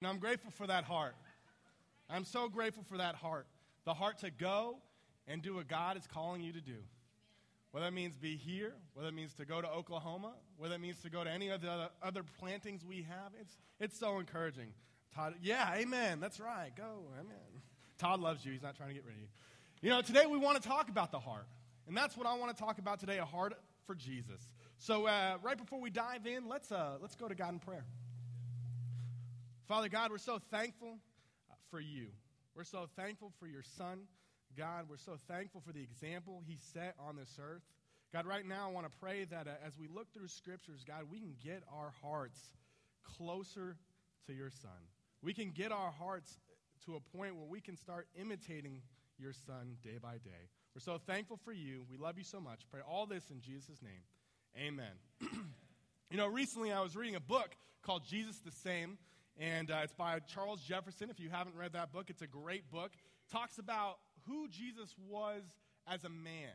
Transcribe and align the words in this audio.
And 0.00 0.08
I'm 0.08 0.18
grateful 0.18 0.50
for 0.50 0.66
that 0.66 0.84
heart. 0.84 1.14
I'm 2.08 2.24
so 2.24 2.48
grateful 2.48 2.82
for 2.82 2.96
that 2.98 3.14
heart. 3.14 3.46
The 3.84 3.94
heart 3.94 4.18
to 4.18 4.30
go 4.30 4.76
and 5.28 5.42
do 5.42 5.56
what 5.56 5.68
God 5.68 5.96
is 5.96 6.06
calling 6.06 6.42
you 6.42 6.52
to 6.52 6.60
do. 6.60 6.76
Whether 7.72 7.86
that 7.86 7.92
means 7.92 8.16
be 8.16 8.36
here, 8.36 8.72
whether 8.94 9.08
it 9.08 9.14
means 9.14 9.34
to 9.34 9.44
go 9.44 9.60
to 9.60 9.68
Oklahoma, 9.68 10.32
whether 10.56 10.74
it 10.74 10.80
means 10.80 11.00
to 11.02 11.10
go 11.10 11.22
to 11.22 11.30
any 11.30 11.50
of 11.50 11.60
the 11.60 11.70
other, 11.70 11.88
other 12.02 12.22
plantings 12.40 12.84
we 12.84 13.06
have, 13.08 13.32
it's, 13.40 13.58
it's 13.78 13.98
so 13.98 14.18
encouraging. 14.18 14.72
Todd, 15.14 15.34
yeah, 15.42 15.74
amen. 15.76 16.18
That's 16.18 16.40
right. 16.40 16.72
Go, 16.76 17.04
amen. 17.20 17.62
Todd 17.98 18.20
loves 18.20 18.44
you. 18.44 18.52
He's 18.52 18.62
not 18.62 18.76
trying 18.76 18.88
to 18.88 18.94
get 18.94 19.04
rid 19.04 19.14
of 19.14 19.20
you. 19.20 19.28
You 19.82 19.90
know, 19.90 20.02
today 20.02 20.26
we 20.26 20.38
want 20.38 20.60
to 20.60 20.66
talk 20.66 20.88
about 20.88 21.12
the 21.12 21.20
heart. 21.20 21.46
And 21.86 21.96
that's 21.96 22.16
what 22.16 22.26
I 22.26 22.34
want 22.34 22.56
to 22.56 22.60
talk 22.60 22.78
about 22.78 23.00
today 23.00 23.18
a 23.18 23.24
heart 23.24 23.54
for 23.86 23.94
Jesus. 23.94 24.40
So, 24.78 25.06
uh, 25.06 25.36
right 25.42 25.58
before 25.58 25.80
we 25.80 25.90
dive 25.90 26.26
in, 26.26 26.48
let's, 26.48 26.72
uh, 26.72 26.96
let's 27.00 27.14
go 27.14 27.28
to 27.28 27.34
God 27.34 27.52
in 27.52 27.58
prayer. 27.58 27.84
Father 29.70 29.88
God, 29.88 30.10
we're 30.10 30.18
so 30.18 30.40
thankful 30.50 30.98
uh, 31.48 31.54
for 31.70 31.78
you. 31.78 32.08
We're 32.56 32.64
so 32.64 32.88
thankful 32.96 33.30
for 33.38 33.46
your 33.46 33.62
son. 33.62 34.00
God, 34.58 34.86
we're 34.90 34.96
so 34.96 35.16
thankful 35.28 35.62
for 35.64 35.72
the 35.72 35.80
example 35.80 36.42
he 36.44 36.56
set 36.72 36.96
on 36.98 37.14
this 37.14 37.38
earth. 37.40 37.62
God, 38.12 38.26
right 38.26 38.44
now 38.44 38.68
I 38.68 38.72
want 38.72 38.86
to 38.86 38.92
pray 38.98 39.26
that 39.26 39.46
uh, 39.46 39.52
as 39.64 39.78
we 39.78 39.86
look 39.86 40.12
through 40.12 40.26
scriptures, 40.26 40.82
God, 40.84 41.04
we 41.08 41.20
can 41.20 41.36
get 41.40 41.62
our 41.72 41.92
hearts 42.02 42.40
closer 43.16 43.76
to 44.26 44.32
your 44.32 44.50
son. 44.50 44.72
We 45.22 45.32
can 45.34 45.52
get 45.52 45.70
our 45.70 45.92
hearts 45.92 46.40
to 46.86 46.96
a 46.96 47.16
point 47.16 47.36
where 47.36 47.46
we 47.48 47.60
can 47.60 47.76
start 47.76 48.08
imitating 48.20 48.82
your 49.20 49.32
son 49.32 49.76
day 49.84 49.98
by 50.02 50.14
day. 50.14 50.48
We're 50.74 50.80
so 50.80 50.98
thankful 50.98 51.38
for 51.44 51.52
you. 51.52 51.84
We 51.88 51.96
love 51.96 52.18
you 52.18 52.24
so 52.24 52.40
much. 52.40 52.62
Pray 52.72 52.80
all 52.80 53.06
this 53.06 53.30
in 53.30 53.40
Jesus' 53.40 53.80
name. 53.80 54.66
Amen. 54.66 54.98
you 56.10 56.16
know, 56.16 56.26
recently 56.26 56.72
I 56.72 56.80
was 56.80 56.96
reading 56.96 57.14
a 57.14 57.20
book 57.20 57.54
called 57.82 58.02
Jesus 58.04 58.38
the 58.38 58.50
Same, 58.50 58.98
and 59.40 59.70
uh, 59.70 59.80
it's 59.82 59.94
by 59.94 60.18
Charles 60.20 60.60
Jefferson. 60.60 61.08
If 61.08 61.18
you 61.18 61.30
haven't 61.30 61.56
read 61.56 61.72
that 61.72 61.92
book, 61.92 62.10
it's 62.10 62.20
a 62.20 62.26
great 62.26 62.70
book. 62.70 62.92
Talks 63.32 63.58
about 63.58 63.96
who 64.28 64.46
Jesus 64.48 64.94
was 65.08 65.42
as 65.88 66.04
a 66.04 66.10
man, 66.10 66.52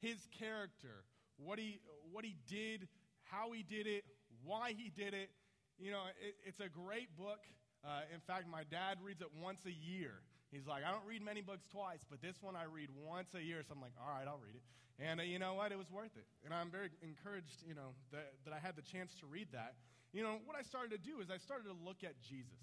his 0.00 0.26
character, 0.36 1.04
what 1.36 1.60
he, 1.60 1.78
what 2.10 2.24
he 2.24 2.34
did, 2.48 2.88
how 3.22 3.52
he 3.52 3.62
did 3.62 3.86
it, 3.86 4.02
why 4.44 4.74
he 4.76 4.90
did 4.90 5.14
it. 5.14 5.30
You 5.78 5.92
know, 5.92 6.02
it, 6.20 6.34
it's 6.44 6.58
a 6.58 6.68
great 6.68 7.16
book. 7.16 7.38
Uh, 7.84 8.00
in 8.12 8.20
fact, 8.20 8.48
my 8.50 8.64
dad 8.68 8.98
reads 9.00 9.20
it 9.20 9.28
once 9.40 9.60
a 9.64 9.70
year. 9.70 10.14
He's 10.50 10.66
like, 10.66 10.82
I 10.82 10.90
don't 10.90 11.06
read 11.06 11.22
many 11.22 11.40
books 11.40 11.66
twice, 11.70 12.00
but 12.10 12.20
this 12.20 12.42
one 12.42 12.56
I 12.56 12.64
read 12.64 12.88
once 13.06 13.28
a 13.36 13.42
year. 13.42 13.62
So 13.62 13.74
I'm 13.76 13.80
like, 13.80 13.94
all 13.94 14.10
right, 14.10 14.26
I'll 14.26 14.42
read 14.42 14.56
it. 14.56 14.64
And 14.98 15.20
uh, 15.20 15.22
you 15.22 15.38
know 15.38 15.54
what? 15.54 15.70
It 15.70 15.78
was 15.78 15.90
worth 15.92 16.16
it. 16.16 16.26
And 16.44 16.52
I'm 16.52 16.70
very 16.70 16.90
encouraged, 17.00 17.62
you 17.62 17.74
know, 17.74 17.94
that, 18.10 18.32
that 18.44 18.52
I 18.52 18.58
had 18.58 18.74
the 18.74 18.82
chance 18.82 19.14
to 19.20 19.26
read 19.26 19.46
that. 19.52 19.74
You 20.12 20.22
know, 20.22 20.40
what 20.48 20.56
I 20.56 20.62
started 20.62 20.90
to 20.96 21.00
do 21.00 21.20
is 21.20 21.28
I 21.30 21.36
started 21.36 21.68
to 21.68 21.76
look 21.84 22.00
at 22.02 22.16
Jesus. 22.24 22.60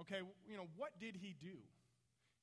Okay, 0.00 0.20
you 0.48 0.56
know, 0.56 0.68
what 0.76 0.92
did 1.00 1.16
he 1.16 1.34
do? 1.40 1.56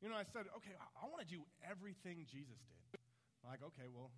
You 0.02 0.10
know, 0.10 0.16
I 0.16 0.26
said, 0.26 0.50
okay, 0.58 0.74
I, 0.74 1.06
want 1.06 1.22
to 1.22 1.30
do 1.30 1.46
everything 1.62 2.26
Jesus 2.26 2.58
did. 2.66 3.00
Like, 3.46 3.62
okay, 3.62 3.86
well, 3.94 4.10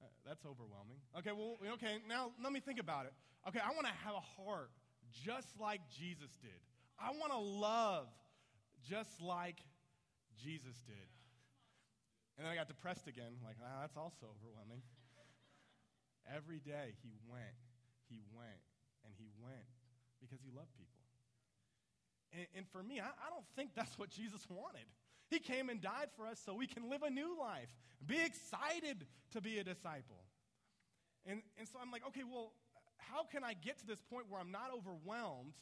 uh, 0.00 0.08
that's 0.24 0.46
overwhelming. 0.46 0.96
Okay, 1.18 1.32
well, 1.36 1.60
okay, 1.76 2.00
now 2.08 2.32
let 2.42 2.52
me 2.52 2.60
think 2.60 2.80
about 2.80 3.04
it. 3.04 3.12
Okay, 3.48 3.60
I 3.60 3.76
want 3.76 3.84
to 3.84 3.92
have 4.04 4.14
a 4.16 4.24
heart 4.40 4.70
just 5.12 5.52
like 5.60 5.80
Jesus 5.92 6.32
did. 6.40 6.56
I 6.96 7.12
want 7.12 7.32
to 7.32 7.38
love 7.38 8.08
just 8.88 9.20
like 9.20 9.60
Jesus 10.40 10.80
did. 10.88 11.08
And 12.38 12.46
then 12.46 12.52
I 12.52 12.56
got 12.56 12.68
depressed 12.68 13.06
again, 13.06 13.36
like, 13.44 13.56
ah, 13.60 13.84
that's 13.84 13.96
also 13.96 14.32
overwhelming. 14.32 14.80
Every 16.36 16.60
day 16.60 16.96
he 17.04 17.12
went, 17.28 17.60
he 18.08 18.24
went, 18.32 18.64
and 19.04 19.14
he 19.18 19.28
went 19.42 19.68
because 20.20 20.40
he 20.42 20.50
loved 20.50 20.72
people. 20.76 21.02
And, 22.32 22.46
and 22.56 22.64
for 22.68 22.82
me, 22.82 23.00
I, 23.00 23.08
I 23.08 23.28
don't 23.30 23.46
think 23.56 23.74
that's 23.74 23.98
what 23.98 24.10
Jesus 24.10 24.46
wanted. 24.48 24.86
He 25.28 25.38
came 25.38 25.70
and 25.70 25.80
died 25.80 26.08
for 26.16 26.26
us 26.26 26.40
so 26.44 26.54
we 26.54 26.66
can 26.66 26.90
live 26.90 27.02
a 27.02 27.10
new 27.10 27.38
life, 27.38 27.68
be 28.04 28.20
excited 28.20 29.06
to 29.32 29.40
be 29.40 29.58
a 29.58 29.64
disciple. 29.64 30.24
And, 31.24 31.40
and 31.58 31.68
so 31.68 31.78
I'm 31.80 31.90
like, 31.90 32.06
okay, 32.08 32.22
well, 32.24 32.52
how 32.98 33.24
can 33.24 33.44
I 33.44 33.54
get 33.54 33.78
to 33.78 33.86
this 33.86 34.00
point 34.00 34.26
where 34.28 34.40
I'm 34.40 34.50
not 34.50 34.70
overwhelmed 34.74 35.54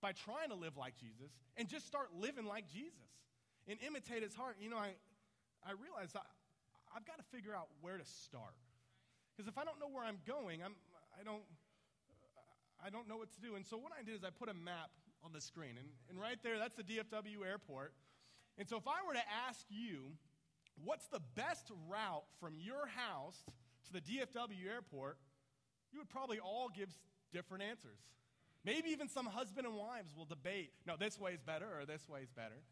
by 0.00 0.12
trying 0.12 0.50
to 0.50 0.54
live 0.54 0.76
like 0.76 0.94
Jesus 0.96 1.32
and 1.56 1.68
just 1.68 1.86
start 1.86 2.08
living 2.14 2.46
like 2.46 2.68
Jesus 2.68 3.10
and 3.66 3.78
imitate 3.86 4.22
his 4.22 4.34
heart? 4.34 4.56
You 4.60 4.70
know, 4.70 4.78
I, 4.78 4.94
I 5.66 5.72
realized 5.72 6.16
I, 6.16 6.22
I've 6.94 7.04
got 7.04 7.18
to 7.18 7.24
figure 7.34 7.54
out 7.54 7.68
where 7.80 7.96
to 7.98 8.04
start. 8.04 8.54
Because 9.34 9.48
if 9.48 9.58
I 9.58 9.64
don't 9.64 9.80
know 9.80 9.88
where 9.88 10.04
I'm 10.04 10.18
going, 10.26 10.62
I'm, 10.62 10.72
I, 11.18 11.24
don't, 11.24 11.42
I 12.86 12.90
don't 12.90 13.08
know 13.08 13.16
what 13.16 13.32
to 13.32 13.40
do. 13.40 13.56
And 13.56 13.66
so 13.66 13.76
what 13.76 13.90
I 13.98 14.04
did 14.04 14.14
is 14.14 14.22
I 14.22 14.30
put 14.30 14.48
a 14.48 14.54
map 14.54 14.90
on 15.24 15.32
the 15.32 15.40
screen. 15.40 15.74
And, 15.76 15.88
and 16.08 16.20
right 16.20 16.38
there, 16.44 16.56
that's 16.56 16.76
the 16.76 16.84
DFW 16.84 17.42
airport. 17.44 17.92
And 18.58 18.68
so 18.68 18.76
if 18.76 18.86
I 18.86 19.04
were 19.04 19.14
to 19.14 19.26
ask 19.48 19.66
you, 19.68 20.14
what's 20.84 21.08
the 21.08 21.20
best 21.34 21.72
route 21.90 22.24
from 22.38 22.54
your 22.58 22.86
house 22.86 23.42
to 23.88 23.92
the 23.92 24.00
DFW 24.00 24.70
airport, 24.72 25.18
you 25.92 25.98
would 25.98 26.08
probably 26.08 26.38
all 26.38 26.70
give 26.74 26.88
different 27.32 27.64
answers. 27.64 27.98
Maybe 28.64 28.90
even 28.90 29.08
some 29.08 29.26
husband 29.26 29.66
and 29.66 29.74
wives 29.74 30.14
will 30.16 30.24
debate, 30.24 30.70
no, 30.86 30.94
this 30.96 31.18
way 31.18 31.32
is 31.32 31.42
better 31.42 31.66
or 31.66 31.86
this 31.86 32.08
way 32.08 32.20
is 32.20 32.30
better. 32.30 32.62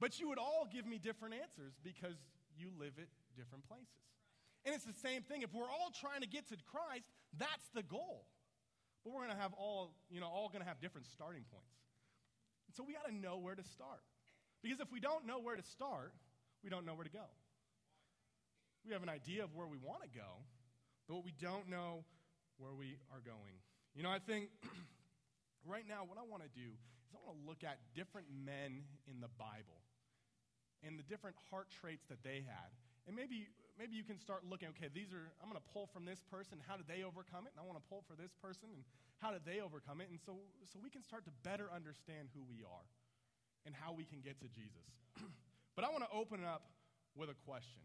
But 0.00 0.18
you 0.18 0.28
would 0.28 0.38
all 0.38 0.66
give 0.70 0.84
me 0.84 0.98
different 0.98 1.34
answers 1.34 1.74
because 1.82 2.16
you 2.58 2.70
live 2.78 2.92
at 2.98 3.06
different 3.36 3.66
places. 3.68 4.02
And 4.64 4.74
it's 4.74 4.84
the 4.84 4.98
same 4.98 5.22
thing. 5.22 5.42
If 5.42 5.54
we're 5.54 5.70
all 5.70 5.92
trying 5.94 6.22
to 6.22 6.28
get 6.28 6.48
to 6.48 6.56
Christ, 6.66 7.06
that's 7.38 7.68
the 7.72 7.84
goal. 7.84 8.26
But 9.06 9.14
we're 9.14 9.22
going 9.22 9.38
to 9.38 9.40
have 9.40 9.54
all, 9.54 9.94
you 10.10 10.18
know, 10.18 10.26
all 10.26 10.50
going 10.50 10.62
to 10.62 10.66
have 10.66 10.82
different 10.82 11.06
starting 11.06 11.46
points. 11.46 11.78
So 12.74 12.82
we 12.82 12.90
got 12.90 13.06
to 13.06 13.14
know 13.14 13.38
where 13.38 13.54
to 13.54 13.62
start. 13.62 14.02
Because 14.66 14.82
if 14.82 14.90
we 14.90 14.98
don't 14.98 15.22
know 15.30 15.38
where 15.38 15.54
to 15.54 15.62
start, 15.62 16.10
we 16.64 16.70
don't 16.74 16.82
know 16.82 16.98
where 16.98 17.06
to 17.06 17.14
go. 17.14 17.30
We 18.82 18.90
have 18.98 19.06
an 19.06 19.08
idea 19.08 19.44
of 19.44 19.54
where 19.54 19.70
we 19.70 19.78
want 19.78 20.02
to 20.02 20.10
go, 20.10 20.42
but 21.06 21.22
we 21.22 21.30
don't 21.38 21.70
know 21.70 22.02
where 22.58 22.74
we 22.74 22.98
are 23.14 23.22
going. 23.22 23.62
You 23.94 24.02
know, 24.02 24.10
I 24.10 24.18
think 24.18 24.50
right 25.70 25.86
now 25.86 26.02
what 26.02 26.18
I 26.18 26.26
want 26.26 26.42
to 26.42 26.50
do 26.50 26.66
is 27.06 27.14
I 27.14 27.22
want 27.22 27.38
to 27.38 27.46
look 27.46 27.62
at 27.62 27.78
different 27.94 28.26
men 28.34 28.90
in 29.06 29.22
the 29.22 29.30
Bible 29.38 29.86
and 30.82 30.98
the 30.98 31.06
different 31.06 31.36
heart 31.48 31.70
traits 31.78 32.02
that 32.10 32.26
they 32.26 32.42
had. 32.42 32.74
And 33.06 33.14
maybe, 33.14 33.46
maybe 33.78 33.94
you 33.96 34.04
can 34.04 34.18
start 34.18 34.44
looking, 34.48 34.68
okay, 34.72 34.88
these 34.92 35.12
are, 35.12 35.32
I'm 35.40 35.48
going 35.48 35.60
to 35.60 35.68
pull 35.72 35.86
from 35.92 36.04
this 36.04 36.20
person, 36.32 36.58
how 36.64 36.76
did 36.76 36.88
they 36.88 37.04
overcome 37.04 37.44
it? 37.44 37.52
And 37.52 37.60
I 37.60 37.64
want 37.68 37.76
to 37.76 37.86
pull 37.88 38.04
for 38.08 38.16
this 38.16 38.32
person, 38.40 38.72
and 38.72 38.82
how 39.20 39.30
did 39.30 39.44
they 39.44 39.60
overcome 39.60 40.00
it? 40.00 40.08
And 40.08 40.18
so, 40.20 40.40
so 40.64 40.80
we 40.80 40.88
can 40.88 41.04
start 41.04 41.24
to 41.28 41.34
better 41.44 41.68
understand 41.68 42.32
who 42.32 42.40
we 42.48 42.64
are 42.64 42.86
and 43.68 43.76
how 43.76 43.92
we 43.92 44.08
can 44.08 44.24
get 44.24 44.40
to 44.40 44.48
Jesus. 44.48 44.88
but 45.76 45.84
I 45.84 45.92
want 45.92 46.04
to 46.08 46.12
open 46.12 46.40
it 46.40 46.48
up 46.48 46.72
with 47.12 47.28
a 47.28 47.38
question. 47.44 47.84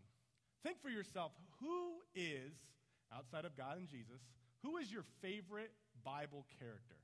Think 0.64 0.80
for 0.80 0.90
yourself 0.90 1.32
who 1.60 2.00
is, 2.16 2.56
outside 3.12 3.44
of 3.44 3.58
God 3.58 3.78
and 3.78 3.88
Jesus, 3.88 4.24
who 4.64 4.78
is 4.78 4.92
your 4.92 5.04
favorite 5.22 5.72
Bible 6.06 6.46
character? 6.60 7.00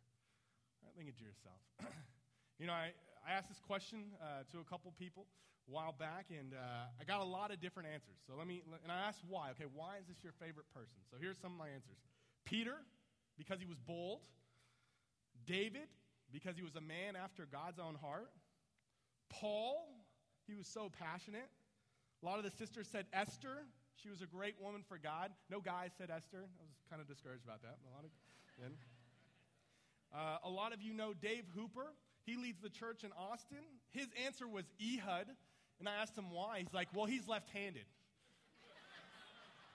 Right, 0.83 0.93
think 0.95 1.09
it 1.09 1.17
to 1.19 1.25
yourself. 1.25 1.59
you 2.59 2.67
know, 2.67 2.73
I, 2.73 2.93
I 3.27 3.33
asked 3.33 3.49
this 3.49 3.59
question 3.59 4.15
uh, 4.21 4.47
to 4.53 4.59
a 4.59 4.63
couple 4.63 4.93
people 4.95 5.25
while 5.67 5.91
back, 5.91 6.31
and 6.31 6.53
uh, 6.55 6.87
I 6.99 7.03
got 7.03 7.19
a 7.21 7.27
lot 7.27 7.51
of 7.51 7.59
different 7.59 7.89
answers. 7.91 8.15
So 8.25 8.33
let 8.37 8.47
me, 8.47 8.63
and 8.83 8.91
I 8.91 9.07
asked 9.07 9.21
why. 9.27 9.51
Okay, 9.51 9.67
why 9.75 9.99
is 9.99 10.07
this 10.07 10.17
your 10.23 10.33
favorite 10.39 10.67
person? 10.73 11.03
So 11.11 11.17
here's 11.19 11.37
some 11.37 11.51
of 11.51 11.59
my 11.59 11.67
answers 11.67 11.99
Peter, 12.45 12.75
because 13.37 13.59
he 13.59 13.67
was 13.67 13.77
bold. 13.77 14.21
David, 15.45 15.87
because 16.31 16.57
he 16.57 16.63
was 16.63 16.75
a 16.75 16.81
man 16.81 17.15
after 17.15 17.45
God's 17.45 17.79
own 17.79 17.95
heart. 17.95 18.31
Paul, 19.29 19.87
he 20.47 20.55
was 20.55 20.67
so 20.67 20.91
passionate. 20.99 21.47
A 22.21 22.25
lot 22.25 22.37
of 22.37 22.43
the 22.43 22.51
sisters 22.51 22.87
said 22.91 23.05
Esther. 23.13 23.63
She 23.95 24.09
was 24.09 24.21
a 24.21 24.25
great 24.25 24.55
woman 24.61 24.83
for 24.87 24.97
God. 24.97 25.31
No 25.49 25.59
guys 25.59 25.91
said 25.97 26.09
Esther. 26.09 26.43
I 26.43 26.63
was 26.63 26.75
kind 26.89 27.01
of 27.01 27.07
discouraged 27.07 27.43
about 27.43 27.61
that. 27.61 27.77
A 27.85 27.91
lot 27.95 28.03
of, 28.03 28.11
uh, 30.13 30.47
a 30.47 30.49
lot 30.49 30.73
of 30.73 30.81
you 30.81 30.93
know 30.93 31.13
Dave 31.13 31.45
Hooper. 31.55 31.93
He 32.25 32.35
leads 32.35 32.59
the 32.59 32.69
church 32.69 33.03
in 33.03 33.11
Austin. 33.17 33.63
His 33.91 34.07
answer 34.25 34.47
was 34.47 34.65
Ehud. 34.81 35.27
And 35.79 35.87
I 35.87 35.95
asked 36.01 36.17
him 36.17 36.31
why. 36.31 36.59
He's 36.59 36.73
like, 36.73 36.87
well, 36.93 37.05
he's 37.05 37.27
left 37.27 37.49
handed. 37.49 37.85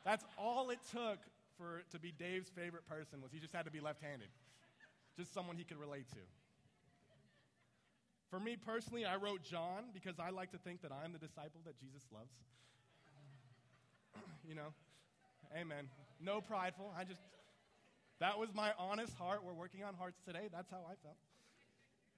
That's 0.05 0.25
all 0.37 0.71
it 0.71 0.81
took 0.91 1.19
for 1.57 1.83
to 1.93 1.99
be 1.99 2.13
Dave's 2.13 2.51
favorite 2.51 2.87
person 2.89 3.21
was 3.23 3.31
he 3.33 3.39
just 3.39 3.55
had 3.55 3.65
to 3.67 3.71
be 3.71 3.81
left 3.81 4.03
handed. 4.03 4.29
Just 5.17 5.33
someone 5.33 5.57
he 5.57 5.65
could 5.65 5.79
relate 5.79 6.09
to. 6.11 6.19
For 8.31 8.41
me 8.41 8.57
personally, 8.57 9.05
I 9.05 9.17
wrote 9.17 9.43
John 9.45 9.93
because 9.93 10.19
I 10.19 10.31
like 10.31 10.51
to 10.53 10.59
think 10.59 10.81
that 10.83 10.91
I'm 10.91 11.13
the 11.13 11.19
disciple 11.19 11.61
that 11.67 11.79
Jesus 11.79 12.03
loves. 12.11 12.33
you 14.49 14.55
know, 14.55 14.73
amen. 15.55 15.89
No 16.19 16.41
prideful. 16.41 16.93
I 16.99 17.05
just, 17.05 17.21
that 18.21 18.39
was 18.39 18.49
my 18.55 18.73
honest 18.79 19.15
heart. 19.19 19.43
We're 19.45 19.53
working 19.53 19.85
on 19.85 19.95
hearts 19.95 20.19
today. 20.27 20.49
That's 20.51 20.71
how 20.71 20.81
I 20.89 20.95
felt. 21.03 21.19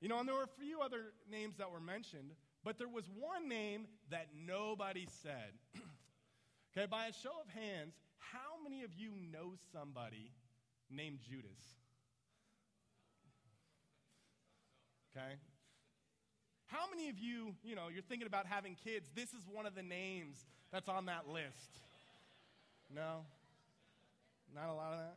You 0.01 0.09
know, 0.09 0.19
and 0.21 0.29
there 0.29 0.37
were 0.37 0.45
a 0.45 0.61
few 0.61 0.81
other 0.81 1.13
names 1.31 1.57
that 1.59 1.71
were 1.71 1.81
mentioned, 1.81 2.31
but 2.65 2.79
there 2.79 2.89
was 2.89 3.05
one 3.19 3.49
name 3.49 3.87
that 4.11 4.29
nobody 4.47 5.07
said. 5.23 5.53
okay, 6.77 6.87
by 6.87 7.07
a 7.07 7.13
show 7.13 7.33
of 7.41 7.49
hands, 7.53 7.95
how 8.19 8.63
many 8.63 8.83
of 8.83 8.95
you 8.95 9.11
know 9.31 9.53
somebody 9.73 10.33
named 10.91 11.19
Judas? 11.29 11.75
okay? 15.17 15.35
How 16.67 16.87
many 16.91 17.09
of 17.09 17.19
you, 17.19 17.55
you 17.63 17.75
know, 17.75 17.89
you're 17.93 18.03
thinking 18.03 18.27
about 18.27 18.47
having 18.47 18.77
kids, 18.83 19.09
this 19.15 19.29
is 19.29 19.47
one 19.51 19.67
of 19.67 19.75
the 19.75 19.83
names 19.83 20.45
that's 20.73 20.89
on 20.89 21.07
that 21.07 21.29
list? 21.29 21.81
No? 22.95 23.25
Not 24.55 24.69
a 24.69 24.75
lot 24.75 24.93
of 24.93 24.99
that? 24.99 25.17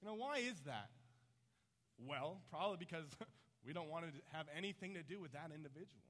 You 0.00 0.08
know, 0.08 0.14
why 0.14 0.38
is 0.38 0.60
that? 0.66 0.90
Well, 2.06 2.38
probably 2.50 2.76
because 2.78 3.06
we 3.68 3.76
don't 3.76 3.92
want 3.92 4.08
to 4.08 4.12
have 4.32 4.48
anything 4.56 4.96
to 4.96 5.04
do 5.04 5.20
with 5.20 5.36
that 5.36 5.52
individual. 5.52 6.00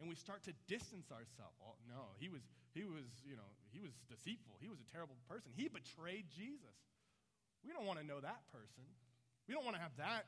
And 0.00 0.08
we 0.08 0.16
start 0.16 0.40
to 0.48 0.56
distance 0.64 1.12
ourselves. 1.12 1.52
Oh, 1.60 1.76
no, 1.84 2.16
he 2.16 2.32
was, 2.32 2.40
he 2.72 2.88
was, 2.88 3.04
you 3.28 3.36
know, 3.36 3.44
he 3.76 3.84
was 3.84 3.92
deceitful. 4.08 4.56
He 4.56 4.72
was 4.72 4.80
a 4.80 4.88
terrible 4.88 5.20
person. 5.28 5.52
He 5.52 5.68
betrayed 5.68 6.32
Jesus. 6.32 6.72
We 7.60 7.76
don't 7.76 7.84
want 7.84 8.00
to 8.00 8.06
know 8.08 8.24
that 8.24 8.40
person. 8.48 8.88
We 9.44 9.52
don't 9.52 9.68
want 9.68 9.76
to 9.76 9.84
have 9.84 9.92
that 10.00 10.24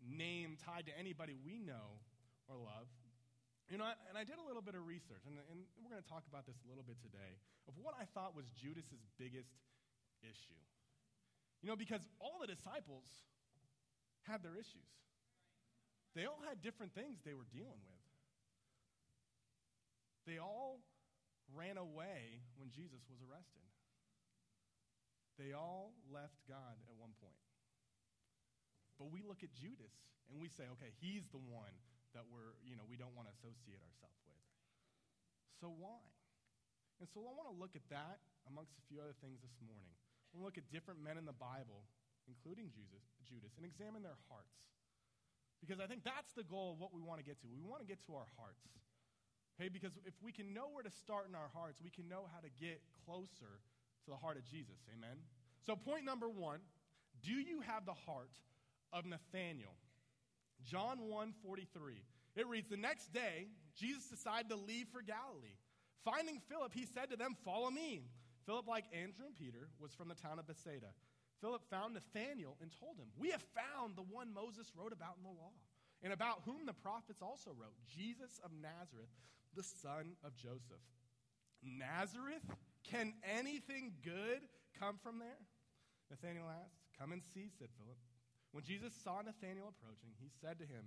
name 0.00 0.56
tied 0.64 0.88
to 0.88 0.94
anybody 0.96 1.36
we 1.36 1.60
know 1.60 2.00
or 2.48 2.56
love. 2.56 2.88
You 3.68 3.76
know, 3.76 3.84
and 4.08 4.16
I 4.16 4.24
did 4.24 4.40
a 4.40 4.46
little 4.48 4.64
bit 4.64 4.72
of 4.72 4.88
research, 4.88 5.20
and, 5.28 5.36
and 5.36 5.68
we're 5.84 5.92
going 5.92 6.00
to 6.00 6.08
talk 6.08 6.24
about 6.32 6.48
this 6.48 6.56
a 6.64 6.66
little 6.72 6.86
bit 6.86 6.96
today, 7.04 7.36
of 7.68 7.76
what 7.76 7.92
I 7.92 8.08
thought 8.16 8.32
was 8.32 8.48
Judas's 8.56 9.04
biggest 9.20 9.52
issue. 10.24 10.60
You 11.60 11.68
know, 11.68 11.76
because 11.76 12.00
all 12.24 12.40
the 12.40 12.48
disciples 12.48 13.04
had 14.24 14.40
their 14.40 14.56
issues. 14.56 14.88
They 16.16 16.24
all 16.24 16.40
had 16.48 16.64
different 16.64 16.96
things 16.96 17.20
they 17.20 17.36
were 17.36 17.44
dealing 17.52 17.84
with. 17.84 18.04
They 20.24 20.40
all 20.40 20.80
ran 21.52 21.76
away 21.76 22.40
when 22.56 22.72
Jesus 22.72 23.04
was 23.12 23.20
arrested. 23.20 23.68
They 25.36 25.52
all 25.52 25.92
left 26.08 26.40
God 26.48 26.80
at 26.88 26.94
one 26.96 27.12
point. 27.20 27.36
But 28.96 29.12
we 29.12 29.20
look 29.20 29.44
at 29.44 29.52
Judas 29.52 29.92
and 30.32 30.40
we 30.40 30.48
say, 30.48 30.64
okay, 30.80 30.96
he's 31.04 31.28
the 31.28 31.44
one 31.52 31.76
that 32.16 32.24
we're, 32.32 32.56
you 32.64 32.80
know, 32.80 32.88
we 32.88 32.96
don't 32.96 33.12
want 33.12 33.28
to 33.28 33.34
associate 33.36 33.84
ourselves 33.84 34.16
with. 34.24 34.40
So 35.60 35.68
why? 35.68 36.00
And 36.96 37.04
so 37.12 37.28
I 37.28 37.32
want 37.36 37.52
to 37.52 37.56
look 37.60 37.76
at 37.76 37.84
that 37.92 38.24
amongst 38.48 38.72
a 38.80 38.84
few 38.88 39.04
other 39.04 39.12
things 39.20 39.44
this 39.44 39.52
morning. 39.60 39.92
We'll 40.32 40.48
look 40.48 40.56
at 40.56 40.64
different 40.72 41.04
men 41.04 41.20
in 41.20 41.28
the 41.28 41.36
Bible, 41.36 41.84
including 42.24 42.72
Jesus, 42.72 43.04
Judas, 43.28 43.52
and 43.60 43.68
examine 43.68 44.00
their 44.00 44.16
hearts. 44.32 44.56
Because 45.60 45.80
I 45.80 45.86
think 45.86 46.04
that's 46.04 46.32
the 46.32 46.44
goal 46.44 46.72
of 46.72 46.78
what 46.78 46.92
we 46.92 47.00
want 47.00 47.18
to 47.18 47.26
get 47.26 47.40
to. 47.40 47.46
We 47.48 47.62
want 47.64 47.80
to 47.80 47.88
get 47.88 48.04
to 48.06 48.14
our 48.14 48.28
hearts. 48.38 48.62
Okay, 49.56 49.68
because 49.68 49.96
if 50.04 50.12
we 50.22 50.32
can 50.32 50.52
know 50.52 50.68
where 50.70 50.84
to 50.84 50.90
start 50.90 51.28
in 51.28 51.34
our 51.34 51.48
hearts, 51.54 51.80
we 51.82 51.90
can 51.90 52.08
know 52.08 52.28
how 52.28 52.40
to 52.40 52.52
get 52.60 52.82
closer 53.04 53.64
to 54.04 54.08
the 54.10 54.16
heart 54.16 54.36
of 54.36 54.44
Jesus. 54.44 54.76
Amen? 54.92 55.16
So, 55.64 55.74
point 55.74 56.04
number 56.04 56.28
one 56.28 56.60
do 57.24 57.32
you 57.32 57.60
have 57.62 57.86
the 57.86 57.94
heart 57.94 58.36
of 58.92 59.06
Nathanael? 59.06 59.74
John 60.64 61.08
1 61.08 61.32
43. 61.42 61.94
It 62.36 62.46
reads 62.46 62.68
The 62.68 62.76
next 62.76 63.12
day, 63.12 63.48
Jesus 63.74 64.06
decided 64.06 64.50
to 64.50 64.56
leave 64.56 64.86
for 64.92 65.00
Galilee. 65.00 65.56
Finding 66.04 66.40
Philip, 66.48 66.72
he 66.74 66.86
said 66.86 67.10
to 67.10 67.16
them, 67.16 67.36
Follow 67.44 67.70
me. 67.70 68.04
Philip, 68.44 68.68
like 68.68 68.84
Andrew 68.92 69.26
and 69.26 69.34
Peter, 69.34 69.68
was 69.80 69.92
from 69.92 70.08
the 70.08 70.14
town 70.14 70.38
of 70.38 70.46
Bethsaida. 70.46 70.94
Philip 71.40 71.62
found 71.70 71.94
Nathanael 71.94 72.56
and 72.60 72.70
told 72.80 72.98
him, 72.98 73.08
We 73.18 73.30
have 73.30 73.44
found 73.54 73.96
the 73.96 74.02
one 74.08 74.32
Moses 74.32 74.72
wrote 74.76 74.92
about 74.92 75.16
in 75.18 75.24
the 75.24 75.36
law, 75.36 75.52
and 76.02 76.12
about 76.12 76.42
whom 76.44 76.66
the 76.66 76.72
prophets 76.72 77.22
also 77.22 77.50
wrote, 77.50 77.76
Jesus 77.88 78.40
of 78.44 78.50
Nazareth, 78.52 79.12
the 79.54 79.62
son 79.62 80.16
of 80.24 80.36
Joseph. 80.36 80.84
Nazareth? 81.62 82.44
Can 82.84 83.14
anything 83.24 83.94
good 84.04 84.46
come 84.78 84.98
from 85.02 85.18
there? 85.18 85.40
Nathanael 86.10 86.46
asked. 86.46 86.78
Come 86.98 87.12
and 87.12 87.22
see, 87.22 87.50
said 87.58 87.68
Philip. 87.76 87.98
When 88.52 88.62
Jesus 88.62 88.94
saw 88.94 89.20
Nathanael 89.20 89.74
approaching, 89.74 90.14
he 90.16 90.30
said 90.30 90.62
to 90.62 90.64
him, 90.64 90.86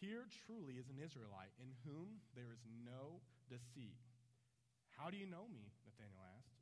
Here 0.00 0.26
truly 0.44 0.76
is 0.76 0.90
an 0.90 0.98
Israelite 0.98 1.54
in 1.62 1.72
whom 1.86 2.20
there 2.34 2.50
is 2.50 2.66
no 2.66 3.22
deceit. 3.48 3.96
How 4.98 5.08
do 5.08 5.16
you 5.16 5.24
know 5.24 5.46
me? 5.46 5.70
Nathanael 5.86 6.26
asked. 6.36 6.41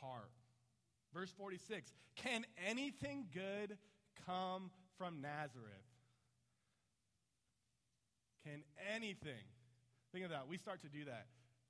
heart. 0.00 0.30
Verse 1.14 1.32
46 1.36 1.92
Can 2.16 2.44
anything 2.66 3.26
good 3.32 3.76
come 4.26 4.70
from 4.96 5.20
Nazareth? 5.20 5.84
Can 8.44 8.62
anything 8.94 9.44
Think 10.12 10.24
of 10.24 10.30
that. 10.30 10.48
We 10.48 10.56
start 10.56 10.80
to 10.82 10.88
do 10.88 11.04
that. 11.04 11.26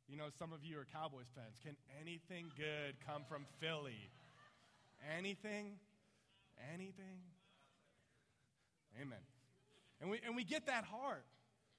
You 0.08 0.16
know, 0.16 0.26
some 0.38 0.52
of 0.52 0.64
you 0.64 0.78
are 0.78 0.86
Cowboys 0.92 1.26
fans. 1.34 1.58
Can 1.62 1.76
anything 2.00 2.46
good 2.56 2.94
come 3.04 3.22
from 3.28 3.44
Philly? 3.60 4.10
Anything? 5.18 5.74
Anything? 6.72 7.18
Amen. 9.00 9.18
And 10.00 10.10
we, 10.10 10.20
and 10.24 10.36
we 10.36 10.44
get 10.44 10.66
that 10.66 10.84
heart. 10.84 11.26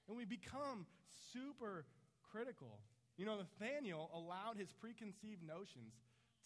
And 0.07 0.17
we 0.17 0.25
become 0.25 0.85
super 1.33 1.85
critical. 2.31 2.79
You 3.17 3.25
know, 3.25 3.37
Nathaniel 3.37 4.09
allowed 4.13 4.57
his 4.57 4.71
preconceived 4.73 5.41
notions 5.41 5.93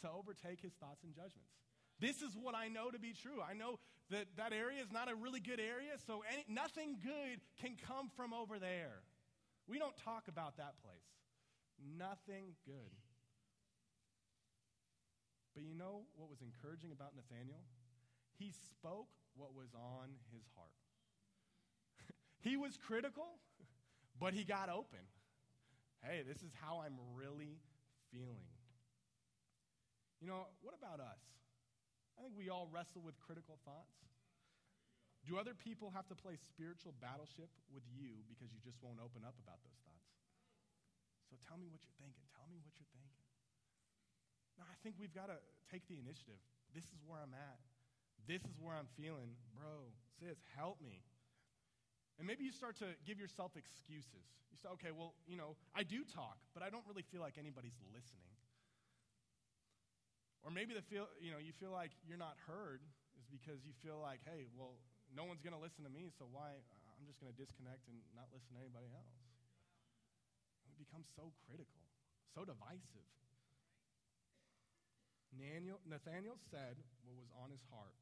to 0.04 0.12
overtake 0.12 0.62
his 0.62 0.74
thoughts 0.80 1.04
and 1.04 1.16
judgments. 1.16 1.56
This 2.00 2.22
is 2.22 2.36
what 2.36 2.56
I 2.56 2.68
know 2.68 2.92
to 2.92 3.00
be 3.00 3.14
true. 3.16 3.40
I 3.40 3.54
know 3.54 3.80
that 4.12 4.28
that 4.38 4.52
area 4.52 4.82
is 4.82 4.92
not 4.92 5.10
a 5.10 5.16
really 5.16 5.40
good 5.40 5.60
area, 5.60 5.96
so 6.06 6.24
any, 6.32 6.44
nothing 6.48 6.98
good 7.02 7.40
can 7.62 7.76
come 7.88 8.12
from 8.16 8.34
over 8.34 8.60
there. 8.60 9.02
We 9.68 9.80
don't 9.80 9.96
talk 10.04 10.28
about 10.28 10.58
that 10.58 10.76
place. 10.84 11.08
Nothing 11.80 12.60
good. 12.66 12.94
But 15.56 15.64
you 15.64 15.74
know 15.74 16.04
what 16.16 16.30
was 16.30 16.42
encouraging 16.42 16.92
about 16.92 17.16
Nathaniel? 17.16 17.62
He 18.38 18.52
spoke 18.52 19.08
what 19.36 19.56
was 19.56 19.70
on 19.74 20.10
his 20.34 20.44
heart. 20.56 20.76
he 22.42 22.58
was 22.58 22.78
critical, 22.78 23.40
but 24.20 24.34
he 24.34 24.44
got 24.44 24.70
open. 24.70 25.06
Hey, 26.02 26.24
this 26.28 26.38
is 26.38 26.52
how 26.60 26.82
I'm 26.86 26.98
really 27.16 27.62
feeling. 28.12 28.53
You 30.24 30.32
know, 30.32 30.48
what 30.64 30.72
about 30.72 31.04
us? 31.04 31.20
I 32.16 32.24
think 32.24 32.40
we 32.40 32.48
all 32.48 32.72
wrestle 32.72 33.04
with 33.04 33.20
critical 33.20 33.60
thoughts. 33.68 34.00
Do 35.28 35.36
other 35.36 35.52
people 35.52 35.92
have 35.92 36.08
to 36.08 36.16
play 36.16 36.40
spiritual 36.40 36.96
battleship 37.04 37.52
with 37.68 37.84
you 37.92 38.24
because 38.32 38.48
you 38.56 38.64
just 38.64 38.80
won't 38.80 39.04
open 39.04 39.28
up 39.28 39.36
about 39.44 39.60
those 39.68 39.76
thoughts? 39.84 40.16
So 41.28 41.36
tell 41.44 41.60
me 41.60 41.68
what 41.68 41.84
you're 41.84 42.00
thinking. 42.00 42.24
Tell 42.40 42.48
me 42.48 42.64
what 42.64 42.72
you're 42.80 42.88
thinking. 42.96 43.28
Now, 44.56 44.64
I 44.72 44.80
think 44.80 44.96
we've 44.96 45.12
got 45.12 45.28
to 45.28 45.36
take 45.68 45.84
the 45.92 46.00
initiative. 46.00 46.40
This 46.72 46.88
is 46.96 47.04
where 47.04 47.20
I'm 47.20 47.36
at. 47.36 47.60
This 48.24 48.48
is 48.48 48.56
where 48.64 48.80
I'm 48.80 48.88
feeling. 48.96 49.36
Bro, 49.52 49.92
sis, 50.24 50.40
help 50.56 50.80
me. 50.80 51.04
And 52.16 52.24
maybe 52.24 52.48
you 52.48 52.56
start 52.56 52.80
to 52.80 52.96
give 53.04 53.20
yourself 53.20 53.60
excuses. 53.60 54.24
You 54.52 54.56
say, 54.56 54.72
okay, 54.80 54.96
well, 54.96 55.20
you 55.28 55.36
know, 55.36 55.60
I 55.76 55.84
do 55.84 56.08
talk, 56.08 56.40
but 56.56 56.64
I 56.64 56.72
don't 56.72 56.88
really 56.88 57.04
feel 57.12 57.20
like 57.20 57.36
anybody's 57.36 57.76
listening. 57.92 58.32
Or 60.44 60.52
maybe 60.52 60.76
the 60.76 60.84
feel, 60.92 61.08
you 61.24 61.32
know, 61.32 61.40
you 61.40 61.56
feel 61.56 61.72
like 61.72 61.96
you're 62.04 62.20
not 62.20 62.36
heard 62.44 62.84
is 63.16 63.24
because 63.32 63.64
you 63.64 63.72
feel 63.80 64.04
like, 64.04 64.20
hey, 64.28 64.52
well, 64.60 64.76
no 65.16 65.24
one's 65.24 65.40
going 65.40 65.56
to 65.56 65.64
listen 65.64 65.88
to 65.88 65.94
me, 65.94 66.12
so 66.20 66.28
why? 66.28 66.52
Uh, 66.52 67.00
I'm 67.00 67.08
just 67.08 67.24
going 67.24 67.32
to 67.32 67.40
disconnect 67.40 67.88
and 67.88 67.96
not 68.12 68.28
listen 68.36 68.52
to 68.52 68.60
anybody 68.60 68.92
else. 68.92 69.08
We 70.68 70.76
become 70.84 71.08
so 71.16 71.32
critical, 71.48 71.80
so 72.36 72.44
divisive. 72.44 73.08
Nathaniel, 75.32 75.80
Nathaniel 75.88 76.38
said 76.52 76.78
what 77.08 77.16
was 77.18 77.32
on 77.40 77.50
his 77.50 77.64
heart, 77.72 77.98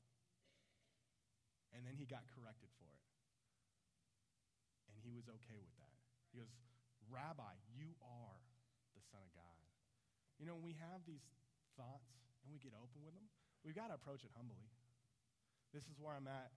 and 1.71 1.85
then 1.85 1.95
he 1.95 2.09
got 2.09 2.25
corrected 2.35 2.67
for 2.75 2.89
it. 2.89 3.05
And 4.91 4.97
he 4.99 5.13
was 5.15 5.29
okay 5.29 5.59
with 5.61 5.75
that. 5.79 5.95
He 6.33 6.41
goes, 6.41 6.51
Rabbi, 7.07 7.53
you 7.71 7.95
are 8.03 8.37
the 8.97 9.03
Son 9.13 9.23
of 9.23 9.31
God. 9.31 9.59
You 10.39 10.47
know, 10.49 10.59
we 10.59 10.75
have 10.79 11.03
these 11.07 11.23
thoughts 11.79 12.20
and 12.43 12.49
we 12.49 12.57
get 12.59 12.73
open 12.73 13.01
with 13.05 13.13
them, 13.13 13.25
we've 13.63 13.77
got 13.77 13.93
to 13.93 13.95
approach 13.95 14.25
it 14.25 14.31
humbly. 14.35 14.65
This 15.71 15.87
is 15.87 15.95
where 16.01 16.13
I'm 16.13 16.27
at 16.27 16.51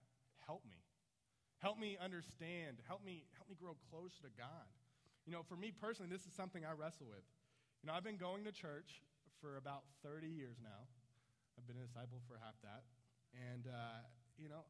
help 0.45 0.61
me. 0.69 0.77
Help 1.59 1.81
me 1.81 1.97
understand. 1.97 2.77
Help 2.85 3.01
me, 3.01 3.25
help 3.33 3.49
me 3.49 3.57
grow 3.57 3.73
closer 3.89 4.21
to 4.21 4.31
God. 4.37 4.69
You 5.25 5.33
know, 5.33 5.41
for 5.41 5.57
me 5.57 5.73
personally, 5.73 6.13
this 6.13 6.25
is 6.29 6.33
something 6.37 6.61
I 6.61 6.77
wrestle 6.77 7.09
with. 7.09 7.25
You 7.81 7.89
know, 7.89 7.97
I've 7.97 8.05
been 8.05 8.21
going 8.21 8.45
to 8.45 8.53
church 8.53 9.01
for 9.41 9.57
about 9.57 9.83
30 10.05 10.29
years 10.29 10.61
now. 10.61 10.85
I've 11.57 11.65
been 11.65 11.81
a 11.81 11.85
disciple 11.85 12.21
for 12.29 12.37
half 12.37 12.55
that. 12.61 12.85
And, 13.33 13.65
uh, 13.65 14.05
you 14.37 14.49
know, 14.49 14.69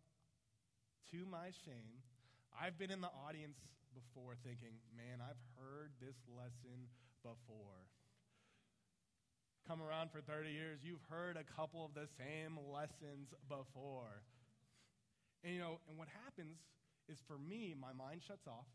to 1.12 1.28
my 1.28 1.52
shame, 1.68 2.00
I've 2.56 2.80
been 2.80 2.92
in 2.92 3.04
the 3.04 3.12
audience 3.28 3.60
before 3.92 4.40
thinking, 4.44 4.80
man, 4.96 5.20
I've 5.20 5.40
heard 5.60 5.92
this 6.00 6.16
lesson 6.32 6.88
before. 7.20 7.88
Come 9.66 9.82
around 9.82 10.14
for 10.14 10.22
30 10.22 10.54
years, 10.54 10.86
you've 10.86 11.02
heard 11.10 11.42
a 11.42 11.48
couple 11.58 11.82
of 11.82 11.98
the 11.98 12.06
same 12.22 12.54
lessons 12.70 13.34
before. 13.50 14.22
And 15.42 15.58
you 15.58 15.62
know, 15.62 15.82
and 15.90 15.98
what 15.98 16.06
happens 16.22 16.62
is 17.10 17.18
for 17.26 17.42
me, 17.42 17.74
my 17.74 17.90
mind 17.90 18.22
shuts 18.22 18.46
off, 18.46 18.70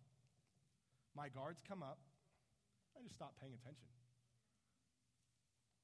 my 1.14 1.30
guards 1.30 1.62
come 1.62 1.82
up, 1.82 2.02
I 2.99 3.06
just 3.06 3.14
stop 3.14 3.38
paying 3.38 3.54
attention. 3.54 3.87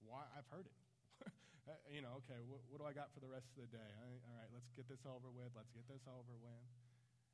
Why? 0.03 0.27
I've 0.35 0.47
heard 0.51 0.67
it. 0.67 0.77
Uh, 1.67 1.75
you 1.91 1.99
know, 1.99 2.23
okay, 2.23 2.39
wh- 2.47 2.63
what 2.71 2.79
do 2.79 2.87
I 2.87 2.95
got 2.95 3.11
for 3.11 3.19
the 3.19 3.27
rest 3.27 3.51
of 3.59 3.67
the 3.67 3.71
day? 3.75 3.91
I, 3.99 4.07
all 4.31 4.39
right, 4.39 4.47
let's 4.55 4.71
get 4.79 4.87
this 4.87 5.03
over 5.03 5.35
with. 5.35 5.51
Let's 5.51 5.75
get 5.75 5.83
this 5.91 6.07
over 6.07 6.31
with. 6.39 6.63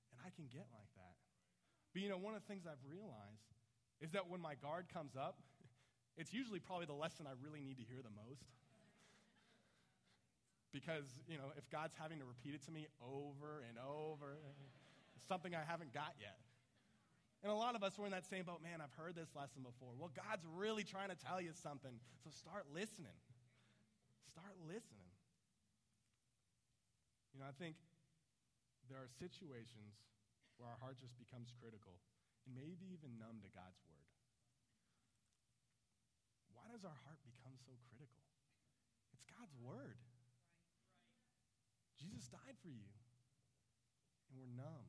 And 0.08 0.16
I 0.24 0.32
can 0.32 0.48
get 0.48 0.64
like 0.72 0.88
that. 0.96 1.20
But 1.92 2.00
you 2.00 2.08
know, 2.08 2.16
one 2.16 2.32
of 2.32 2.40
the 2.40 2.48
things 2.48 2.64
I've 2.64 2.80
realized 2.80 3.44
is 4.00 4.08
that 4.16 4.32
when 4.32 4.40
my 4.40 4.56
guard 4.56 4.88
comes 4.88 5.20
up, 5.20 5.36
it's 6.16 6.32
usually 6.32 6.60
probably 6.60 6.86
the 6.86 6.94
lesson 6.96 7.26
I 7.26 7.34
really 7.42 7.60
need 7.60 7.78
to 7.78 7.84
hear 7.84 8.02
the 8.02 8.12
most. 8.12 8.44
because, 10.72 11.04
you 11.28 11.36
know, 11.36 11.52
if 11.60 11.68
God's 11.68 11.92
having 12.00 12.18
to 12.18 12.24
repeat 12.24 12.56
it 12.56 12.64
to 12.64 12.72
me 12.72 12.88
over 13.04 13.60
and 13.68 13.76
over, 13.76 14.40
it's 15.14 15.28
something 15.28 15.52
I 15.54 15.62
haven't 15.68 15.92
got 15.92 16.16
yet. 16.16 16.40
And 17.44 17.52
a 17.52 17.54
lot 17.54 17.76
of 17.76 17.84
us 17.84 17.98
were 18.00 18.08
in 18.08 18.14
that 18.16 18.24
same 18.24 18.48
boat. 18.48 18.64
Man, 18.64 18.80
I've 18.80 18.94
heard 18.96 19.14
this 19.14 19.28
lesson 19.36 19.60
before. 19.62 19.92
Well, 20.00 20.10
God's 20.16 20.46
really 20.56 20.82
trying 20.82 21.12
to 21.12 21.18
tell 21.18 21.42
you 21.44 21.52
something. 21.52 21.92
So 22.24 22.32
start 22.32 22.64
listening. 22.72 23.18
Start 24.32 24.56
listening. 24.64 25.12
You 27.36 27.44
know, 27.44 27.48
I 27.50 27.54
think 27.60 27.76
there 28.88 28.98
are 28.98 29.10
situations 29.20 29.92
where 30.56 30.70
our 30.72 30.78
heart 30.80 30.96
just 31.02 31.18
becomes 31.20 31.52
critical 31.60 31.98
and 32.46 32.54
maybe 32.54 32.88
even 32.94 33.18
numb 33.18 33.42
to 33.42 33.50
God's 33.52 33.82
word. 33.84 34.01
Does 36.72 36.88
our 36.88 37.00
heart 37.04 37.20
become 37.20 37.52
so 37.68 37.76
critical? 37.92 38.24
It's 39.12 39.28
God's 39.28 39.52
word. 39.60 40.00
Jesus 42.00 42.32
died 42.32 42.56
for 42.64 42.72
you, 42.72 42.88
and 44.32 44.40
we're 44.40 44.48
numb. 44.48 44.88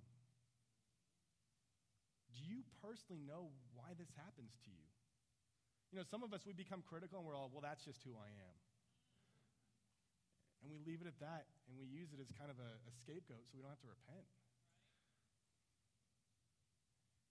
Do 2.32 2.42
you 2.48 2.64
personally 2.80 3.20
know 3.20 3.52
why 3.76 3.92
this 4.00 4.08
happens 4.16 4.56
to 4.64 4.72
you? 4.72 4.88
You 5.92 6.00
know, 6.00 6.08
some 6.08 6.24
of 6.24 6.32
us, 6.32 6.48
we 6.48 6.56
become 6.56 6.82
critical 6.82 7.22
and 7.22 7.28
we're 7.28 7.38
all, 7.38 7.54
well, 7.54 7.62
that's 7.62 7.86
just 7.86 8.02
who 8.02 8.18
I 8.18 8.32
am. 8.32 8.58
And 10.64 10.72
we 10.72 10.82
leave 10.82 11.06
it 11.06 11.08
at 11.12 11.20
that 11.22 11.46
and 11.70 11.78
we 11.78 11.86
use 11.86 12.10
it 12.16 12.20
as 12.24 12.34
kind 12.34 12.50
of 12.50 12.58
a, 12.58 12.72
a 12.88 12.94
scapegoat 12.98 13.46
so 13.46 13.60
we 13.60 13.62
don't 13.62 13.70
have 13.70 13.84
to 13.86 13.92
repent. 13.94 14.26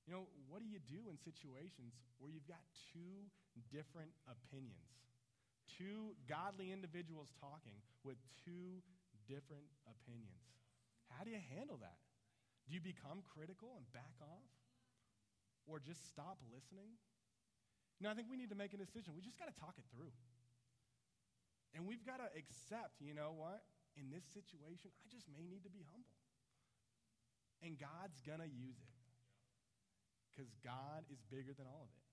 You 0.07 0.13
know, 0.13 0.25
what 0.51 0.59
do 0.61 0.67
you 0.67 0.83
do 0.83 1.09
in 1.11 1.17
situations 1.19 1.95
where 2.19 2.31
you've 2.31 2.49
got 2.49 2.63
two 2.91 3.31
different 3.71 4.11
opinions? 4.27 4.91
Two 5.79 6.19
godly 6.27 6.75
individuals 6.75 7.31
talking 7.39 7.79
with 8.03 8.19
two 8.43 8.83
different 9.31 9.67
opinions. 9.87 10.43
How 11.15 11.23
do 11.23 11.31
you 11.31 11.41
handle 11.55 11.79
that? 11.81 12.03
Do 12.67 12.75
you 12.75 12.83
become 12.83 13.23
critical 13.23 13.79
and 13.79 13.87
back 13.95 14.19
off? 14.21 14.53
or 15.67 15.79
just 15.79 16.03
stop 16.09 16.39
listening? 16.51 16.99
You 17.99 18.07
know, 18.07 18.11
I 18.11 18.15
think 18.19 18.27
we 18.27 18.37
need 18.37 18.51
to 18.51 18.59
make 18.59 18.75
a 18.75 18.81
decision. 18.81 19.15
We 19.15 19.23
just 19.23 19.39
got 19.39 19.47
to 19.47 19.57
talk 19.59 19.79
it 19.79 19.87
through. 19.95 20.11
And 21.75 21.87
we've 21.87 22.03
got 22.05 22.19
to 22.19 22.29
accept, 22.35 22.99
you 22.99 23.15
know 23.15 23.33
what? 23.33 23.63
In 23.95 24.11
this 24.11 24.25
situation, 24.35 24.91
I 25.01 25.07
just 25.09 25.31
may 25.31 25.47
need 25.47 25.63
to 25.65 25.73
be 25.73 25.87
humble. 25.87 26.19
And 27.63 27.79
God's 27.79 28.19
going 28.27 28.43
to 28.43 28.51
use 28.51 28.77
it. 28.83 28.97
Because 30.33 30.49
God 30.65 31.05
is 31.13 31.21
bigger 31.29 31.53
than 31.53 31.69
all 31.69 31.85
of 31.85 31.93
it. 31.93 32.09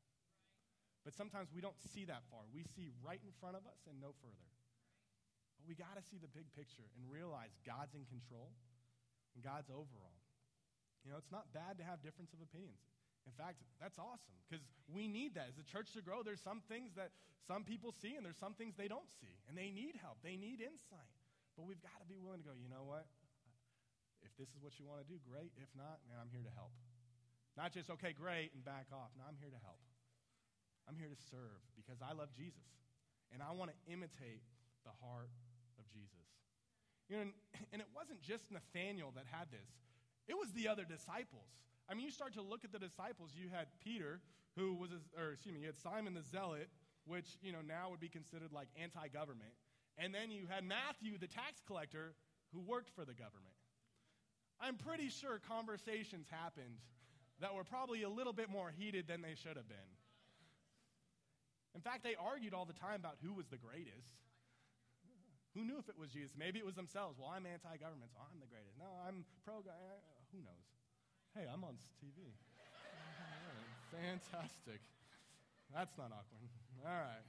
But 1.08 1.16
sometimes 1.16 1.48
we 1.56 1.64
don't 1.64 1.80
see 1.96 2.04
that 2.12 2.28
far. 2.28 2.44
We 2.52 2.68
see 2.76 2.92
right 3.00 3.24
in 3.24 3.32
front 3.40 3.56
of 3.56 3.64
us 3.64 3.80
and 3.88 3.96
no 4.04 4.12
further. 4.20 4.52
But 5.56 5.64
we 5.64 5.74
got 5.74 5.96
to 5.96 6.04
see 6.04 6.20
the 6.20 6.28
big 6.28 6.52
picture 6.52 6.84
and 7.00 7.08
realize 7.08 7.56
God's 7.64 7.96
in 7.96 8.04
control 8.12 8.52
and 9.36 9.40
God's 9.40 9.72
overall. 9.72 10.20
You 11.08 11.16
know, 11.16 11.18
it's 11.18 11.32
not 11.32 11.48
bad 11.56 11.80
to 11.80 11.84
have 11.88 12.04
difference 12.04 12.36
of 12.36 12.44
opinions. 12.44 12.84
In 13.24 13.36
fact, 13.36 13.64
that's 13.80 13.96
awesome 13.96 14.36
because 14.48 14.64
we 14.92 15.08
need 15.08 15.36
that. 15.40 15.48
As 15.48 15.60
a 15.60 15.68
church 15.68 15.96
to 15.96 16.04
grow, 16.04 16.24
there's 16.24 16.44
some 16.44 16.60
things 16.68 16.92
that 17.00 17.16
some 17.48 17.64
people 17.64 17.96
see 17.96 18.20
and 18.20 18.24
there's 18.26 18.40
some 18.40 18.56
things 18.56 18.76
they 18.76 18.92
don't 18.92 19.08
see. 19.24 19.40
And 19.48 19.56
they 19.56 19.72
need 19.72 19.96
help, 20.00 20.20
they 20.20 20.36
need 20.36 20.60
insight. 20.60 21.14
But 21.56 21.68
we've 21.68 21.82
got 21.82 21.96
to 22.04 22.08
be 22.08 22.20
willing 22.20 22.44
to 22.44 22.48
go, 22.52 22.56
you 22.56 22.68
know 22.68 22.84
what? 22.84 23.08
If 24.24 24.36
this 24.36 24.52
is 24.52 24.60
what 24.60 24.76
you 24.80 24.84
want 24.88 25.04
to 25.04 25.08
do, 25.08 25.20
great. 25.24 25.56
If 25.56 25.72
not, 25.76 26.04
man, 26.08 26.20
I'm 26.20 26.32
here 26.32 26.44
to 26.44 26.54
help. 26.56 26.76
Not 27.60 27.76
just, 27.76 27.92
okay, 28.00 28.16
great, 28.16 28.56
and 28.56 28.64
back 28.64 28.88
off. 28.96 29.12
No, 29.20 29.28
I'm 29.28 29.36
here 29.36 29.52
to 29.52 29.60
help. 29.68 29.84
I'm 30.88 30.96
here 30.96 31.12
to 31.12 31.20
serve 31.28 31.60
because 31.76 32.00
I 32.00 32.16
love 32.16 32.32
Jesus. 32.32 32.64
And 33.36 33.44
I 33.44 33.52
want 33.52 33.68
to 33.68 33.78
imitate 33.92 34.48
the 34.88 34.96
heart 35.04 35.28
of 35.76 35.84
Jesus. 35.92 36.24
You 37.12 37.20
know, 37.20 37.24
and, 37.76 37.84
it 37.84 37.92
wasn't 37.92 38.24
just 38.24 38.48
Nathaniel 38.48 39.12
that 39.20 39.28
had 39.28 39.52
this, 39.52 39.68
it 40.32 40.40
was 40.40 40.56
the 40.56 40.72
other 40.72 40.88
disciples. 40.88 41.52
I 41.92 42.00
mean, 42.00 42.08
you 42.08 42.16
start 42.16 42.32
to 42.40 42.42
look 42.42 42.64
at 42.64 42.72
the 42.72 42.80
disciples. 42.80 43.36
You 43.36 43.52
had 43.52 43.68
Peter, 43.84 44.22
who 44.56 44.80
was, 44.80 44.96
a, 44.96 45.02
or 45.20 45.36
excuse 45.36 45.52
me, 45.52 45.60
you 45.60 45.68
had 45.68 45.76
Simon 45.76 46.14
the 46.14 46.24
Zealot, 46.24 46.70
which, 47.04 47.28
you 47.44 47.52
know, 47.52 47.60
now 47.60 47.92
would 47.92 48.00
be 48.00 48.08
considered 48.08 48.56
like 48.56 48.72
anti 48.80 49.12
government. 49.12 49.52
And 49.98 50.16
then 50.16 50.32
you 50.32 50.48
had 50.48 50.64
Matthew, 50.64 51.20
the 51.20 51.28
tax 51.28 51.60
collector, 51.68 52.16
who 52.54 52.62
worked 52.62 52.96
for 52.96 53.04
the 53.04 53.18
government. 53.18 53.58
I'm 54.62 54.80
pretty 54.80 55.10
sure 55.10 55.42
conversations 55.44 56.28
happened 56.32 56.80
that 57.42 57.56
were 57.56 57.64
probably 57.64 58.04
a 58.04 58.10
little 58.10 58.34
bit 58.34 58.50
more 58.50 58.72
heated 58.72 59.08
than 59.08 59.22
they 59.22 59.36
should 59.36 59.56
have 59.56 59.68
been. 59.68 59.92
In 61.76 61.82
fact, 61.82 62.04
they 62.04 62.16
argued 62.20 62.54
all 62.54 62.66
the 62.66 62.76
time 62.76 63.00
about 63.00 63.16
who 63.24 63.34
was 63.34 63.48
the 63.48 63.58
greatest. 63.58 64.20
Who 65.56 65.66
knew 65.66 65.78
if 65.80 65.90
it 65.90 65.98
was 65.98 66.12
Jesus? 66.12 66.36
Maybe 66.38 66.60
it 66.60 66.66
was 66.66 66.76
themselves. 66.76 67.18
Well, 67.18 67.32
I'm 67.32 67.46
anti 67.46 67.78
government, 67.78 68.12
so 68.14 68.20
I'm 68.22 68.38
the 68.40 68.50
greatest. 68.50 68.78
No, 68.78 68.90
I'm 69.06 69.26
pro 69.46 69.62
guy. 69.62 69.74
Eh, 69.74 69.98
eh, 69.98 70.22
who 70.34 70.40
knows? 70.46 70.66
Hey, 71.34 71.46
I'm 71.50 71.64
on 71.64 71.78
TV. 72.04 72.36
Fantastic. 73.96 74.82
That's 75.74 75.98
not 75.98 76.12
awkward. 76.14 76.50
All 76.86 76.92
right. 76.92 77.26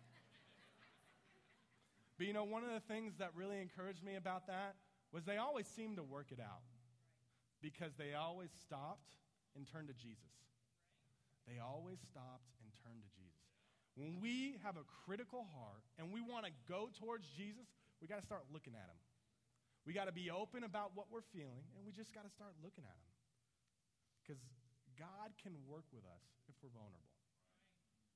But 2.19 2.27
you 2.27 2.33
know, 2.33 2.45
one 2.45 2.65
of 2.65 2.73
the 2.73 2.85
things 2.85 3.15
that 3.19 3.31
really 3.35 3.61
encouraged 3.61 4.05
me 4.05 4.17
about 4.17 4.47
that 4.47 4.77
was 5.13 5.25
they 5.25 5.39
always 5.39 5.67
seemed 5.67 5.97
to 5.97 6.03
work 6.03 6.29
it 6.31 6.41
out 6.41 6.65
because 7.63 7.93
they 7.97 8.15
always 8.15 8.51
stopped 8.61 9.09
and 9.57 9.67
turned 9.67 9.89
to 9.89 9.97
Jesus. 9.97 10.35
They 11.49 11.59
always 11.59 11.99
stopped 12.07 12.47
and 12.63 12.71
turned 12.85 13.03
to 13.03 13.11
Jesus. 13.17 13.43
When 13.99 14.23
we 14.23 14.57
have 14.63 14.79
a 14.79 14.87
critical 15.05 15.45
heart 15.51 15.83
and 15.99 16.15
we 16.15 16.23
want 16.23 16.47
to 16.47 16.53
go 16.71 16.89
towards 17.03 17.27
Jesus, 17.35 17.67
we 17.99 18.07
got 18.07 18.23
to 18.23 18.27
start 18.27 18.47
looking 18.55 18.73
at 18.79 18.87
him. 18.87 19.01
We 19.89 19.97
got 19.97 20.07
to 20.07 20.15
be 20.15 20.31
open 20.31 20.63
about 20.63 20.93
what 20.95 21.09
we're 21.09 21.25
feeling, 21.33 21.65
and 21.75 21.83
we 21.83 21.91
just 21.91 22.13
got 22.13 22.23
to 22.23 22.33
start 22.33 22.53
looking 22.61 22.85
at 22.85 22.95
him. 22.95 23.11
Because 24.23 24.41
God 24.95 25.33
can 25.41 25.57
work 25.65 25.89
with 25.91 26.05
us 26.05 26.25
if 26.47 26.55
we're 26.61 26.73
vulnerable. 26.77 27.17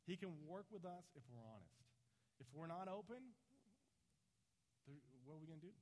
He 0.05 0.21
can 0.21 0.37
work 0.45 0.69
with 0.69 0.85
us 0.85 1.09
if 1.17 1.25
we're 1.33 1.43
honest. 1.49 1.81
If 2.37 2.47
we're 2.53 2.69
not 2.69 2.87
open, 2.93 3.33
what 5.25 5.41
are 5.41 5.41
we 5.41 5.49
going 5.49 5.61
to 5.61 5.67
do? 5.67 5.75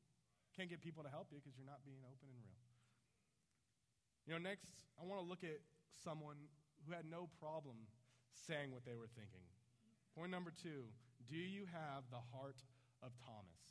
Can't 0.54 0.71
get 0.71 0.78
people 0.78 1.02
to 1.02 1.11
help 1.11 1.28
you 1.35 1.42
because 1.42 1.59
you're 1.59 1.66
not 1.66 1.82
being 1.82 2.00
open 2.06 2.30
and 2.30 2.38
real. 2.38 2.62
You 4.26 4.35
know, 4.35 4.38
next, 4.38 4.67
I 5.00 5.05
want 5.05 5.21
to 5.21 5.29
look 5.29 5.43
at 5.43 5.59
someone 6.05 6.37
who 6.87 6.95
had 6.95 7.05
no 7.11 7.29
problem 7.41 7.76
saying 8.47 8.73
what 8.73 8.85
they 8.85 8.95
were 8.95 9.11
thinking. 9.14 9.43
Point 10.17 10.31
number 10.31 10.52
two 10.52 10.87
Do 11.29 11.37
you 11.37 11.67
have 11.73 12.05
the 12.11 12.23
heart 12.33 12.62
of 13.02 13.11
Thomas? 13.19 13.62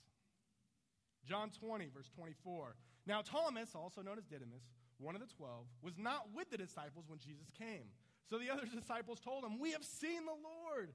John 1.28 1.50
20, 1.50 1.90
verse 1.94 2.10
24. 2.16 2.76
Now, 3.06 3.22
Thomas, 3.22 3.76
also 3.76 4.02
known 4.02 4.18
as 4.18 4.26
Didymus, 4.26 4.64
one 4.98 5.16
of 5.16 5.22
the 5.22 5.28
twelve, 5.28 5.66
was 5.82 5.98
not 5.98 6.28
with 6.34 6.50
the 6.50 6.58
disciples 6.58 7.06
when 7.08 7.20
Jesus 7.20 7.50
came. 7.58 7.90
So 8.30 8.38
the 8.38 8.50
other 8.50 8.66
disciples 8.76 9.20
told 9.20 9.44
him, 9.44 9.60
We 9.60 9.72
have 9.72 9.84
seen 9.84 10.26
the 10.26 10.32
Lord. 10.32 10.94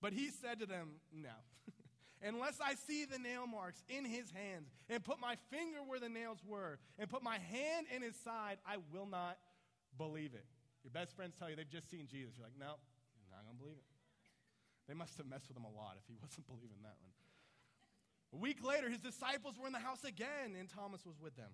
But 0.00 0.12
he 0.12 0.30
said 0.30 0.60
to 0.60 0.66
them, 0.66 1.00
No. 1.12 1.34
Unless 2.24 2.58
I 2.58 2.74
see 2.74 3.04
the 3.04 3.18
nail 3.18 3.46
marks 3.46 3.82
in 3.88 4.04
his 4.04 4.30
hands, 4.32 4.72
and 4.88 5.04
put 5.04 5.20
my 5.20 5.36
finger 5.52 5.78
where 5.86 6.00
the 6.00 6.08
nails 6.08 6.38
were, 6.46 6.78
and 6.98 7.08
put 7.08 7.22
my 7.22 7.36
hand 7.38 7.86
in 7.94 8.00
his 8.00 8.16
side, 8.16 8.56
I 8.66 8.76
will 8.92 9.06
not 9.06 9.36
believe 9.98 10.32
it. 10.32 10.46
Your 10.82 10.90
best 10.90 11.14
friends 11.14 11.36
tell 11.38 11.50
you 11.50 11.56
they've 11.56 11.68
just 11.68 11.90
seen 11.90 12.08
Jesus. 12.08 12.34
You're 12.36 12.46
like, 12.46 12.58
No, 12.58 12.80
I'm 12.80 13.28
not 13.28 13.44
going 13.44 13.56
to 13.56 13.62
believe 13.62 13.76
it. 13.76 13.88
They 14.88 14.94
must 14.94 15.16
have 15.16 15.28
messed 15.28 15.48
with 15.48 15.56
him 15.56 15.64
a 15.64 15.72
lot 15.76 15.96
if 16.00 16.04
he 16.08 16.16
wasn't 16.22 16.48
believing 16.48 16.80
that 16.82 16.96
one. 17.00 17.12
A 18.32 18.40
week 18.40 18.64
later, 18.64 18.90
his 18.90 18.98
disciples 18.98 19.60
were 19.60 19.66
in 19.66 19.72
the 19.72 19.84
house 19.84 20.02
again, 20.02 20.56
and 20.58 20.68
Thomas 20.68 21.06
was 21.06 21.20
with 21.20 21.36
them. 21.36 21.52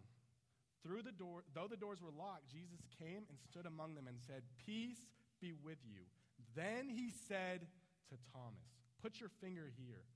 Through 0.82 1.02
the 1.02 1.12
door, 1.12 1.44
though 1.52 1.68
the 1.68 1.76
doors 1.76 2.00
were 2.00 2.14
locked, 2.16 2.48
Jesus 2.48 2.80
came 2.98 3.28
and 3.28 3.36
stood 3.50 3.66
among 3.66 3.94
them 3.94 4.06
and 4.08 4.16
said, 4.18 4.42
Peace 4.64 5.12
be 5.40 5.52
with 5.52 5.78
you. 5.84 6.08
Then 6.56 6.88
he 6.88 7.12
said 7.28 7.66
to 8.08 8.16
Thomas, 8.32 8.64
Put 9.02 9.20
your 9.20 9.28
finger 9.40 9.70
here. 9.76 10.08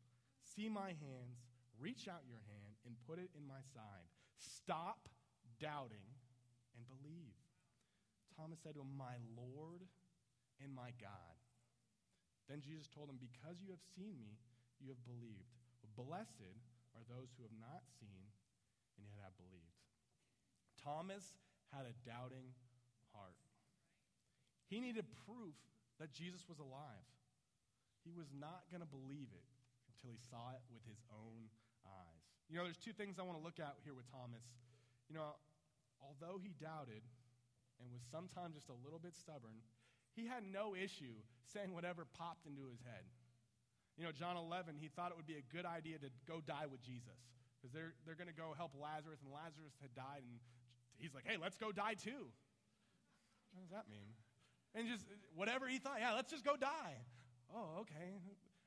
See 0.54 0.70
my 0.70 0.94
hands. 1.02 1.42
Reach 1.82 2.06
out 2.06 2.22
your 2.30 2.38
hand 2.46 2.78
and 2.86 2.94
put 3.10 3.18
it 3.18 3.34
in 3.34 3.42
my 3.42 3.58
side. 3.74 4.06
Stop 4.38 5.10
doubting 5.58 6.06
and 6.78 6.86
believe. 6.86 7.34
Thomas 8.38 8.62
said 8.62 8.78
to 8.78 8.86
him, 8.86 8.94
My 8.94 9.18
Lord 9.34 9.82
and 10.62 10.70
my 10.70 10.94
God. 11.02 11.34
Then 12.46 12.62
Jesus 12.62 12.86
told 12.86 13.10
him, 13.10 13.18
Because 13.18 13.58
you 13.58 13.74
have 13.74 13.82
seen 13.98 14.14
me, 14.22 14.38
you 14.78 14.94
have 14.94 15.02
believed. 15.02 15.50
Blessed 15.94 16.58
are 16.98 17.06
those 17.06 17.30
who 17.34 17.46
have 17.46 17.58
not 17.58 17.86
seen 18.02 18.26
and 18.98 19.06
yet 19.06 19.22
have 19.22 19.38
believed. 19.38 19.78
Thomas 20.78 21.38
had 21.70 21.86
a 21.86 21.94
doubting 22.02 22.50
heart. 23.14 23.38
He 24.66 24.82
needed 24.82 25.06
proof 25.26 25.54
that 26.02 26.10
Jesus 26.10 26.46
was 26.50 26.58
alive. 26.58 27.06
He 28.02 28.10
was 28.10 28.26
not 28.34 28.66
going 28.70 28.82
to 28.82 28.90
believe 28.90 29.30
it 29.30 29.53
until 30.04 30.12
he 30.12 30.20
saw 30.20 30.52
it 30.52 30.60
with 30.68 30.84
his 30.84 31.00
own 31.08 31.48
eyes. 31.88 32.20
You 32.52 32.60
know, 32.60 32.68
there's 32.68 32.76
two 32.76 32.92
things 32.92 33.16
I 33.16 33.24
want 33.24 33.40
to 33.40 33.44
look 33.44 33.56
at 33.56 33.80
here 33.88 33.96
with 33.96 34.04
Thomas. 34.12 34.44
You 35.08 35.16
know, 35.16 35.40
although 36.04 36.36
he 36.36 36.52
doubted 36.60 37.00
and 37.80 37.88
was 37.88 38.04
sometimes 38.12 38.60
just 38.60 38.68
a 38.68 38.76
little 38.84 39.00
bit 39.00 39.16
stubborn, 39.16 39.64
he 40.12 40.28
had 40.28 40.44
no 40.44 40.76
issue 40.76 41.24
saying 41.48 41.72
whatever 41.72 42.04
popped 42.04 42.44
into 42.44 42.68
his 42.68 42.84
head. 42.84 43.08
You 43.96 44.04
know, 44.04 44.12
John 44.12 44.36
11, 44.36 44.76
he 44.76 44.92
thought 44.92 45.08
it 45.08 45.16
would 45.16 45.26
be 45.26 45.40
a 45.40 45.46
good 45.48 45.64
idea 45.64 45.96
to 46.04 46.12
go 46.28 46.44
die 46.44 46.68
with 46.68 46.84
Jesus 46.84 47.16
because 47.56 47.72
they're, 47.72 47.96
they're 48.04 48.18
going 48.18 48.28
to 48.28 48.36
go 48.36 48.52
help 48.52 48.76
Lazarus, 48.76 49.24
and 49.24 49.32
Lazarus 49.32 49.72
had 49.80 49.96
died, 49.96 50.20
and 50.20 50.36
he's 51.00 51.16
like, 51.16 51.24
hey, 51.24 51.40
let's 51.40 51.56
go 51.56 51.72
die 51.72 51.96
too. 51.96 52.28
What 53.56 53.64
does 53.64 53.72
that 53.72 53.88
mean? 53.88 54.12
And 54.74 54.90
just 54.90 55.06
whatever 55.32 55.64
he 55.70 55.78
thought, 55.78 56.02
yeah, 56.02 56.12
let's 56.12 56.28
just 56.28 56.44
go 56.44 56.58
die. 56.58 57.00
Oh, 57.54 57.86
okay. 57.86 58.18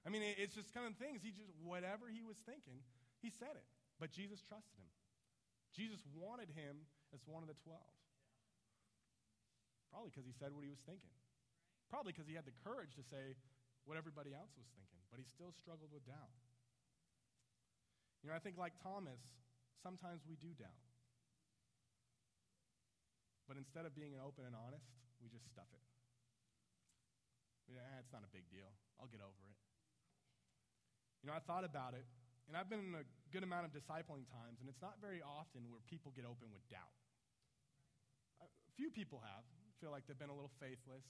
I 0.07 0.09
mean, 0.09 0.23
it's 0.23 0.55
just 0.55 0.71
kind 0.71 0.87
of 0.87 0.95
things. 0.95 1.19
He 1.19 1.35
just, 1.35 1.51
whatever 1.59 2.07
he 2.07 2.23
was 2.23 2.39
thinking, 2.47 2.79
he 3.19 3.27
said 3.27 3.59
it. 3.59 3.67
But 3.99 4.15
Jesus 4.15 4.39
trusted 4.39 4.79
him. 4.79 4.87
Jesus 5.75 5.99
wanted 6.15 6.47
him 6.55 6.87
as 7.11 7.19
one 7.27 7.43
of 7.43 7.51
the 7.51 7.59
12. 7.67 7.75
Probably 9.91 10.07
because 10.15 10.23
he 10.23 10.31
said 10.31 10.55
what 10.55 10.63
he 10.63 10.71
was 10.71 10.79
thinking. 10.87 11.11
Probably 11.91 12.15
because 12.15 12.23
he 12.23 12.39
had 12.39 12.47
the 12.47 12.55
courage 12.63 12.95
to 12.95 13.03
say 13.03 13.35
what 13.83 13.99
everybody 13.99 14.31
else 14.31 14.55
was 14.55 14.67
thinking, 14.79 15.03
but 15.11 15.19
he 15.19 15.27
still 15.27 15.51
struggled 15.55 15.91
with 15.91 16.07
doubt. 16.07 16.35
You 18.23 18.31
know, 18.31 18.35
I 18.35 18.43
think 18.43 18.55
like 18.55 18.79
Thomas, 18.79 19.19
sometimes 19.83 20.23
we 20.23 20.39
do 20.39 20.55
doubt. 20.55 20.87
But 23.47 23.55
instead 23.55 23.83
of 23.83 23.95
being 23.95 24.15
open 24.19 24.43
and 24.43 24.55
honest, 24.55 24.87
we 25.19 25.31
just 25.31 25.47
stuff 25.47 25.67
it. 25.71 25.83
Yeah, 27.71 27.99
it's 27.99 28.11
not 28.11 28.23
a 28.23 28.31
big 28.31 28.47
deal. 28.51 28.71
I'll 28.99 29.11
get 29.11 29.23
over 29.23 29.43
it. 29.47 29.55
You 31.27 31.35
know, 31.35 31.43
I 31.43 31.43
thought 31.43 31.67
about 31.67 31.91
it, 31.91 32.07
and 32.47 32.55
I've 32.55 32.71
been 32.71 32.79
in 32.79 32.95
a 32.95 33.03
good 33.35 33.43
amount 33.43 33.67
of 33.67 33.75
discipling 33.75 34.23
times, 34.31 34.63
and 34.63 34.71
it's 34.71 34.79
not 34.79 34.95
very 35.03 35.19
often 35.19 35.67
where 35.67 35.83
people 35.83 36.15
get 36.15 36.23
open 36.23 36.47
with 36.55 36.63
doubt. 36.71 36.95
A 38.39 38.71
few 38.79 38.87
people 38.87 39.19
have, 39.19 39.43
feel 39.83 39.91
like 39.91 40.07
they've 40.07 40.15
been 40.15 40.31
a 40.31 40.39
little 40.39 40.55
faithless, 40.55 41.03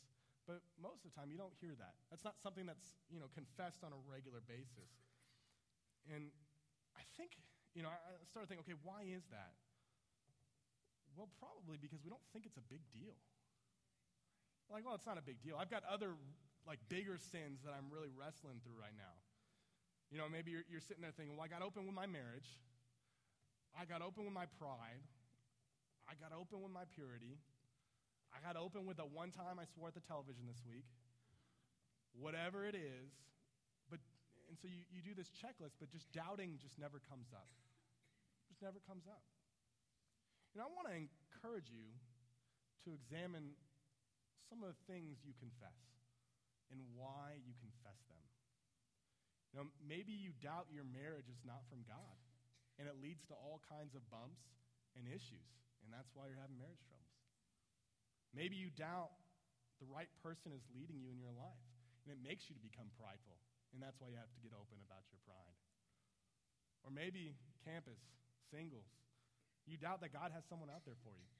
but 0.50 0.66
most 0.82 1.06
of 1.06 1.14
the 1.14 1.16
time 1.22 1.30
you 1.30 1.38
don't 1.38 1.54
hear 1.62 1.78
that. 1.78 2.02
That's 2.10 2.26
not 2.26 2.34
something 2.42 2.66
that's, 2.66 2.98
you 3.14 3.22
know, 3.22 3.30
confessed 3.38 3.86
on 3.86 3.94
a 3.94 4.00
regular 4.10 4.42
basis. 4.42 4.90
And 6.10 6.34
I 6.98 7.06
think, 7.14 7.38
you 7.78 7.86
know, 7.86 7.94
I 7.94 8.26
started 8.26 8.50
thinking, 8.50 8.66
okay, 8.66 8.80
why 8.82 9.06
is 9.06 9.22
that? 9.30 9.54
Well, 11.14 11.30
probably 11.38 11.78
because 11.78 12.02
we 12.02 12.10
don't 12.10 12.26
think 12.34 12.50
it's 12.50 12.58
a 12.58 12.66
big 12.66 12.82
deal. 12.90 13.22
Like, 14.66 14.82
well, 14.82 14.98
it's 14.98 15.06
not 15.06 15.22
a 15.22 15.26
big 15.30 15.46
deal. 15.46 15.62
I've 15.62 15.70
got 15.70 15.86
other, 15.86 16.18
like, 16.66 16.82
bigger 16.90 17.22
sins 17.22 17.62
that 17.62 17.78
I'm 17.78 17.94
really 17.94 18.10
wrestling 18.10 18.66
through 18.66 18.82
right 18.82 18.98
now. 18.98 19.14
You 20.12 20.18
know, 20.18 20.32
maybe 20.32 20.52
you're, 20.52 20.64
you're 20.72 20.84
sitting 20.84 21.04
there 21.04 21.12
thinking, 21.12 21.36
well, 21.36 21.44
I 21.44 21.52
got 21.52 21.60
open 21.60 21.84
with 21.84 21.96
my 21.96 22.08
marriage. 22.08 22.48
I 23.76 23.84
got 23.84 24.00
open 24.00 24.24
with 24.24 24.34
my 24.34 24.48
pride. 24.56 25.04
I 26.08 26.16
got 26.16 26.32
open 26.32 26.64
with 26.64 26.72
my 26.72 26.88
purity. 26.96 27.36
I 28.32 28.40
got 28.40 28.56
open 28.56 28.88
with 28.88 28.96
the 28.96 29.08
one 29.08 29.36
time 29.36 29.60
I 29.60 29.68
swore 29.68 29.92
at 29.92 29.96
the 29.96 30.06
television 30.08 30.48
this 30.48 30.64
week. 30.64 30.88
Whatever 32.16 32.64
it 32.64 32.76
is. 32.76 33.12
But, 33.92 34.00
and 34.48 34.56
so 34.56 34.72
you, 34.72 34.88
you 34.88 35.04
do 35.04 35.12
this 35.12 35.28
checklist, 35.36 35.76
but 35.80 35.92
just 35.92 36.08
doubting 36.16 36.56
just 36.64 36.80
never 36.80 37.04
comes 37.12 37.36
up. 37.36 37.52
Just 38.48 38.64
never 38.64 38.80
comes 38.88 39.04
up. 39.12 39.24
And 40.56 40.64
I 40.64 40.68
want 40.72 40.88
to 40.88 40.96
encourage 40.96 41.68
you 41.68 41.92
to 42.88 42.96
examine 42.96 43.60
some 44.48 44.64
of 44.64 44.72
the 44.72 44.80
things 44.88 45.20
you 45.28 45.36
confess 45.36 45.76
and 46.72 46.80
why 46.96 47.36
you 47.44 47.52
confess 47.60 48.00
them. 48.08 48.27
Maybe 49.82 50.14
you 50.14 50.36
doubt 50.38 50.70
your 50.70 50.86
marriage 50.86 51.32
is 51.32 51.42
not 51.42 51.66
from 51.66 51.82
God, 51.88 52.18
and 52.78 52.86
it 52.86 53.02
leads 53.02 53.26
to 53.32 53.36
all 53.38 53.58
kinds 53.66 53.98
of 53.98 54.06
bumps 54.14 54.44
and 54.94 55.10
issues, 55.10 55.50
and 55.82 55.90
that's 55.90 56.14
why 56.14 56.30
you're 56.30 56.38
having 56.38 56.62
marriage 56.62 56.84
troubles. 56.86 57.16
Maybe 58.36 58.54
you 58.54 58.70
doubt 58.70 59.16
the 59.82 59.90
right 59.90 60.12
person 60.22 60.54
is 60.54 60.62
leading 60.76 61.02
you 61.02 61.10
in 61.10 61.18
your 61.18 61.34
life, 61.34 61.64
and 62.06 62.14
it 62.14 62.22
makes 62.22 62.52
you 62.52 62.54
to 62.54 62.62
become 62.62 62.94
prideful, 63.00 63.40
and 63.74 63.82
that's 63.82 63.98
why 63.98 64.14
you 64.14 64.20
have 64.22 64.30
to 64.30 64.42
get 64.46 64.54
open 64.54 64.78
about 64.86 65.10
your 65.10 65.22
pride. 65.26 65.58
Or 66.86 66.94
maybe 66.94 67.34
campus, 67.66 67.98
singles, 68.54 68.86
you 69.66 69.82
doubt 69.82 70.06
that 70.06 70.14
God 70.14 70.30
has 70.38 70.46
someone 70.46 70.70
out 70.70 70.86
there 70.86 71.00
for 71.02 71.18
you, 71.18 71.32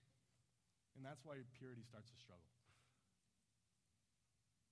and 0.98 1.06
that's 1.06 1.22
why 1.22 1.38
your 1.38 1.50
purity 1.62 1.86
starts 1.86 2.10
to 2.10 2.18
struggle. 2.18 2.50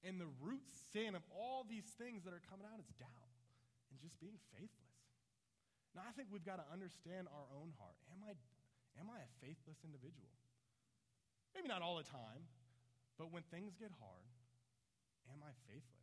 And 0.01 0.21
the 0.21 0.29
root 0.41 0.65
sin 0.93 1.17
of 1.17 1.25
all 1.33 1.65
these 1.65 1.85
things 1.97 2.25
that 2.25 2.33
are 2.33 2.43
coming 2.49 2.65
out 2.69 2.77
is 2.77 2.89
doubt 3.01 3.24
and 3.89 3.99
just 4.01 4.17
being 4.21 4.37
faithless. 4.53 4.95
Now, 5.95 6.03
I 6.03 6.11
think 6.11 6.27
we've 6.27 6.45
got 6.45 6.59
to 6.59 6.67
understand 6.67 7.31
our 7.31 7.47
own 7.55 7.71
heart. 7.79 7.95
Am 8.11 8.19
I, 8.25 8.35
am 8.99 9.07
I 9.07 9.23
a 9.23 9.29
faithless 9.39 9.79
individual? 9.87 10.33
Maybe 11.55 11.71
not 11.71 11.79
all 11.79 11.95
the 11.95 12.07
time, 12.07 12.43
but 13.15 13.31
when 13.31 13.47
things 13.47 13.79
get 13.79 13.95
hard, 13.95 14.27
am 15.31 15.39
I 15.39 15.55
faithless? 15.71 15.95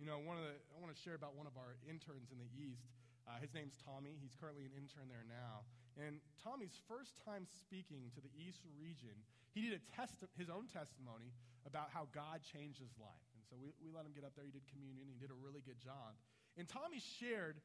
You 0.00 0.08
know, 0.08 0.20
one 0.20 0.40
of 0.40 0.44
the, 0.44 0.56
I 0.72 0.80
want 0.80 0.92
to 0.92 1.00
share 1.00 1.16
about 1.16 1.36
one 1.36 1.44
of 1.44 1.56
our 1.60 1.76
interns 1.84 2.32
in 2.32 2.40
the 2.40 2.48
East. 2.56 2.96
Uh, 3.24 3.36
his 3.40 3.52
name's 3.52 3.76
Tommy. 3.80 4.16
He's 4.20 4.36
currently 4.38 4.64
an 4.64 4.72
intern 4.76 5.08
there 5.08 5.24
now. 5.28 5.66
And 5.96 6.20
Tommy's 6.40 6.76
first 6.86 7.16
time 7.24 7.48
speaking 7.48 8.12
to 8.14 8.20
the 8.20 8.32
East 8.36 8.64
region, 8.76 9.16
he 9.56 9.64
did 9.64 9.76
a 9.76 9.82
test, 9.96 10.20
his 10.36 10.52
own 10.52 10.68
testimony 10.68 11.32
about 11.64 11.88
how 11.90 12.06
God 12.12 12.44
changed 12.44 12.78
his 12.78 12.92
life. 13.00 13.25
So 13.46 13.56
we, 13.56 13.70
we 13.78 13.94
let 13.94 14.02
him 14.02 14.12
get 14.12 14.26
up 14.26 14.34
there. 14.34 14.44
He 14.44 14.54
did 14.54 14.66
communion. 14.66 15.06
He 15.06 15.18
did 15.18 15.30
a 15.30 15.38
really 15.38 15.62
good 15.62 15.78
job. 15.78 16.18
And 16.58 16.66
Tommy 16.66 16.98
shared 16.98 17.62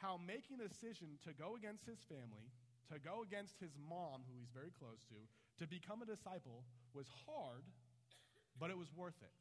how 0.00 0.16
making 0.16 0.58
the 0.58 0.66
decision 0.66 1.20
to 1.28 1.36
go 1.36 1.54
against 1.54 1.84
his 1.84 2.00
family, 2.08 2.48
to 2.88 2.96
go 2.98 3.22
against 3.22 3.60
his 3.60 3.76
mom, 3.76 4.24
who 4.26 4.34
he's 4.40 4.50
very 4.50 4.72
close 4.74 5.04
to, 5.12 5.18
to 5.60 5.64
become 5.68 6.00
a 6.00 6.08
disciple 6.08 6.64
was 6.96 7.06
hard, 7.28 7.62
but 8.58 8.72
it 8.72 8.78
was 8.80 8.88
worth 8.96 9.18
it. 9.20 9.36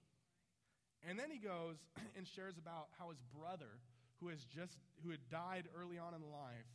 And 1.07 1.15
then 1.15 1.31
he 1.31 1.39
goes 1.39 1.79
and 2.19 2.27
shares 2.27 2.59
about 2.59 2.91
how 2.99 3.09
his 3.09 3.23
brother, 3.31 3.79
who 4.19 4.27
has 4.27 4.43
just 4.43 4.75
who 4.99 5.15
had 5.15 5.23
died 5.31 5.71
early 5.71 5.95
on 5.95 6.11
in 6.11 6.19
life, 6.27 6.67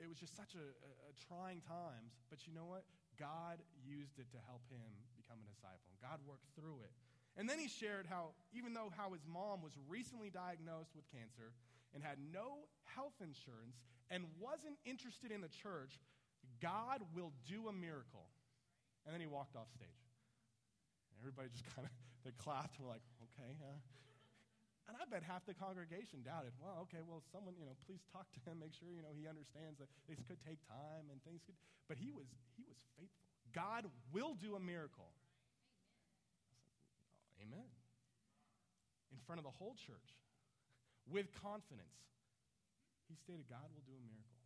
it 0.00 0.08
was 0.08 0.16
just 0.16 0.36
such 0.36 0.56
a, 0.56 0.64
a, 0.64 0.90
a 1.08 1.12
trying 1.28 1.60
times. 1.64 2.16
But 2.32 2.48
you 2.48 2.56
know 2.56 2.64
what? 2.64 2.84
God 3.20 3.60
used 3.84 4.16
it 4.16 4.28
to 4.32 4.40
help 4.48 4.64
him 4.72 4.88
become 5.16 5.36
a 5.40 5.48
disciple. 5.48 5.84
And 5.92 6.00
God 6.00 6.20
worked 6.24 6.48
through 6.56 6.84
it. 6.84 6.92
And 7.38 7.46
then 7.46 7.62
he 7.62 7.70
shared 7.70 8.10
how, 8.10 8.34
even 8.50 8.74
though 8.74 8.90
how 8.98 9.14
his 9.14 9.22
mom 9.22 9.62
was 9.62 9.78
recently 9.86 10.26
diagnosed 10.26 10.90
with 10.98 11.06
cancer 11.14 11.54
and 11.94 12.02
had 12.02 12.18
no 12.18 12.66
health 12.82 13.14
insurance 13.22 13.78
and 14.10 14.26
wasn't 14.42 14.74
interested 14.82 15.30
in 15.30 15.38
the 15.38 15.52
church, 15.62 16.02
God 16.58 17.06
will 17.14 17.30
do 17.46 17.70
a 17.70 17.74
miracle. 17.74 18.26
And 19.06 19.14
then 19.14 19.22
he 19.22 19.30
walked 19.30 19.54
off 19.54 19.70
stage. 19.70 20.02
Everybody 21.22 21.54
just 21.54 21.62
kind 21.78 21.86
of, 21.86 21.94
they 22.26 22.34
clapped 22.42 22.74
and 22.74 22.90
were 22.90 22.90
like, 22.90 23.06
okay, 23.30 23.54
huh? 23.62 23.78
And 24.90 24.96
I 24.98 25.06
bet 25.06 25.22
half 25.22 25.44
the 25.44 25.54
congregation 25.54 26.24
doubted, 26.24 26.56
well, 26.58 26.88
okay, 26.88 27.04
well, 27.04 27.22
someone, 27.30 27.54
you 27.54 27.68
know, 27.68 27.76
please 27.84 28.02
talk 28.08 28.26
to 28.34 28.40
him, 28.48 28.58
make 28.58 28.72
sure, 28.72 28.88
you 28.90 29.04
know, 29.04 29.12
he 29.12 29.28
understands 29.28 29.78
that 29.78 29.92
this 30.08 30.18
could 30.26 30.40
take 30.42 30.58
time 30.64 31.12
and 31.12 31.20
things 31.22 31.44
could, 31.44 31.54
but 31.86 32.00
he 32.00 32.08
was, 32.10 32.26
he 32.56 32.64
was 32.64 32.80
faithful. 32.96 33.22
God 33.52 33.84
will 34.10 34.32
do 34.32 34.56
a 34.56 34.62
miracle. 34.62 35.12
Amen. 37.42 37.70
In 39.10 39.18
front 39.24 39.38
of 39.38 39.44
the 39.46 39.54
whole 39.54 39.74
church, 39.74 40.10
with 41.08 41.32
confidence, 41.40 41.98
he 43.08 43.16
stated, 43.16 43.48
God 43.48 43.64
will 43.72 43.84
do 43.88 43.96
a 43.96 44.04
miracle. 44.04 44.44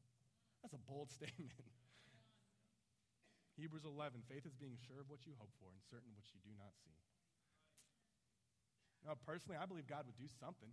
That's 0.62 0.76
a 0.78 0.83
bold 0.87 1.11
statement. 1.18 1.74
Hebrews 3.59 3.85
11, 3.85 4.22
faith 4.31 4.46
is 4.48 4.57
being 4.57 4.78
sure 4.88 5.02
of 5.02 5.11
what 5.12 5.26
you 5.28 5.37
hope 5.37 5.52
for 5.61 5.68
and 5.68 5.83
certain 5.90 6.09
of 6.09 6.16
what 6.16 6.24
you 6.33 6.40
do 6.40 6.55
not 6.57 6.72
see. 6.87 6.96
Now, 9.05 9.18
personally, 9.26 9.59
I 9.59 9.66
believe 9.66 9.90
God 9.90 10.07
would 10.07 10.16
do 10.16 10.31
something. 10.40 10.70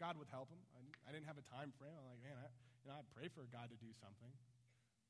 God 0.00 0.16
would 0.16 0.32
help 0.32 0.48
him. 0.50 0.58
I, 1.06 1.12
didn't 1.12 1.28
have 1.28 1.38
a 1.38 1.46
time 1.46 1.70
frame. 1.76 1.94
I'm 1.94 2.08
like, 2.08 2.24
man, 2.24 2.34
I, 2.40 2.48
you 2.82 2.90
know, 2.90 2.96
I 2.98 3.04
pray 3.12 3.28
for 3.30 3.44
God 3.52 3.70
to 3.70 3.78
do 3.78 3.92
something, 4.00 4.32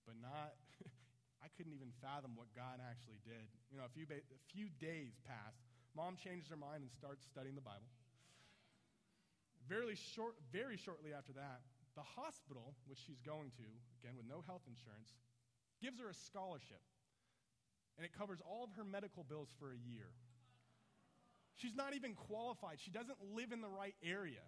but 0.04 0.18
not. 0.20 0.52
I 1.42 1.50
couldn't 1.58 1.74
even 1.74 1.90
fathom 1.98 2.38
what 2.38 2.52
God 2.54 2.78
actually 2.78 3.18
did. 3.26 3.50
You 3.72 3.80
know, 3.80 3.86
a 3.86 3.92
few, 3.94 4.06
ba- 4.06 4.22
a 4.22 4.42
few 4.52 4.70
days 4.78 5.18
passed. 5.26 5.71
Mom 5.96 6.16
changes 6.16 6.48
her 6.48 6.56
mind 6.56 6.82
and 6.82 6.90
starts 6.90 7.24
studying 7.28 7.54
the 7.54 7.64
Bible. 7.64 7.88
Very, 9.68 9.94
short, 9.94 10.34
very 10.52 10.76
shortly 10.76 11.12
after 11.12 11.32
that, 11.32 11.60
the 11.94 12.02
hospital, 12.02 12.74
which 12.88 12.98
she's 13.04 13.20
going 13.20 13.52
to, 13.60 13.68
again 14.00 14.16
with 14.16 14.26
no 14.26 14.42
health 14.46 14.64
insurance, 14.64 15.12
gives 15.80 16.00
her 16.00 16.08
a 16.08 16.16
scholarship 16.16 16.80
and 17.96 18.04
it 18.04 18.12
covers 18.16 18.40
all 18.40 18.64
of 18.64 18.72
her 18.76 18.84
medical 18.84 19.24
bills 19.24 19.52
for 19.58 19.72
a 19.72 19.76
year. 19.76 20.08
She's 21.54 21.76
not 21.76 21.94
even 21.94 22.14
qualified. 22.14 22.80
She 22.80 22.90
doesn't 22.90 23.18
live 23.36 23.52
in 23.52 23.60
the 23.60 23.68
right 23.68 23.94
area. 24.02 24.42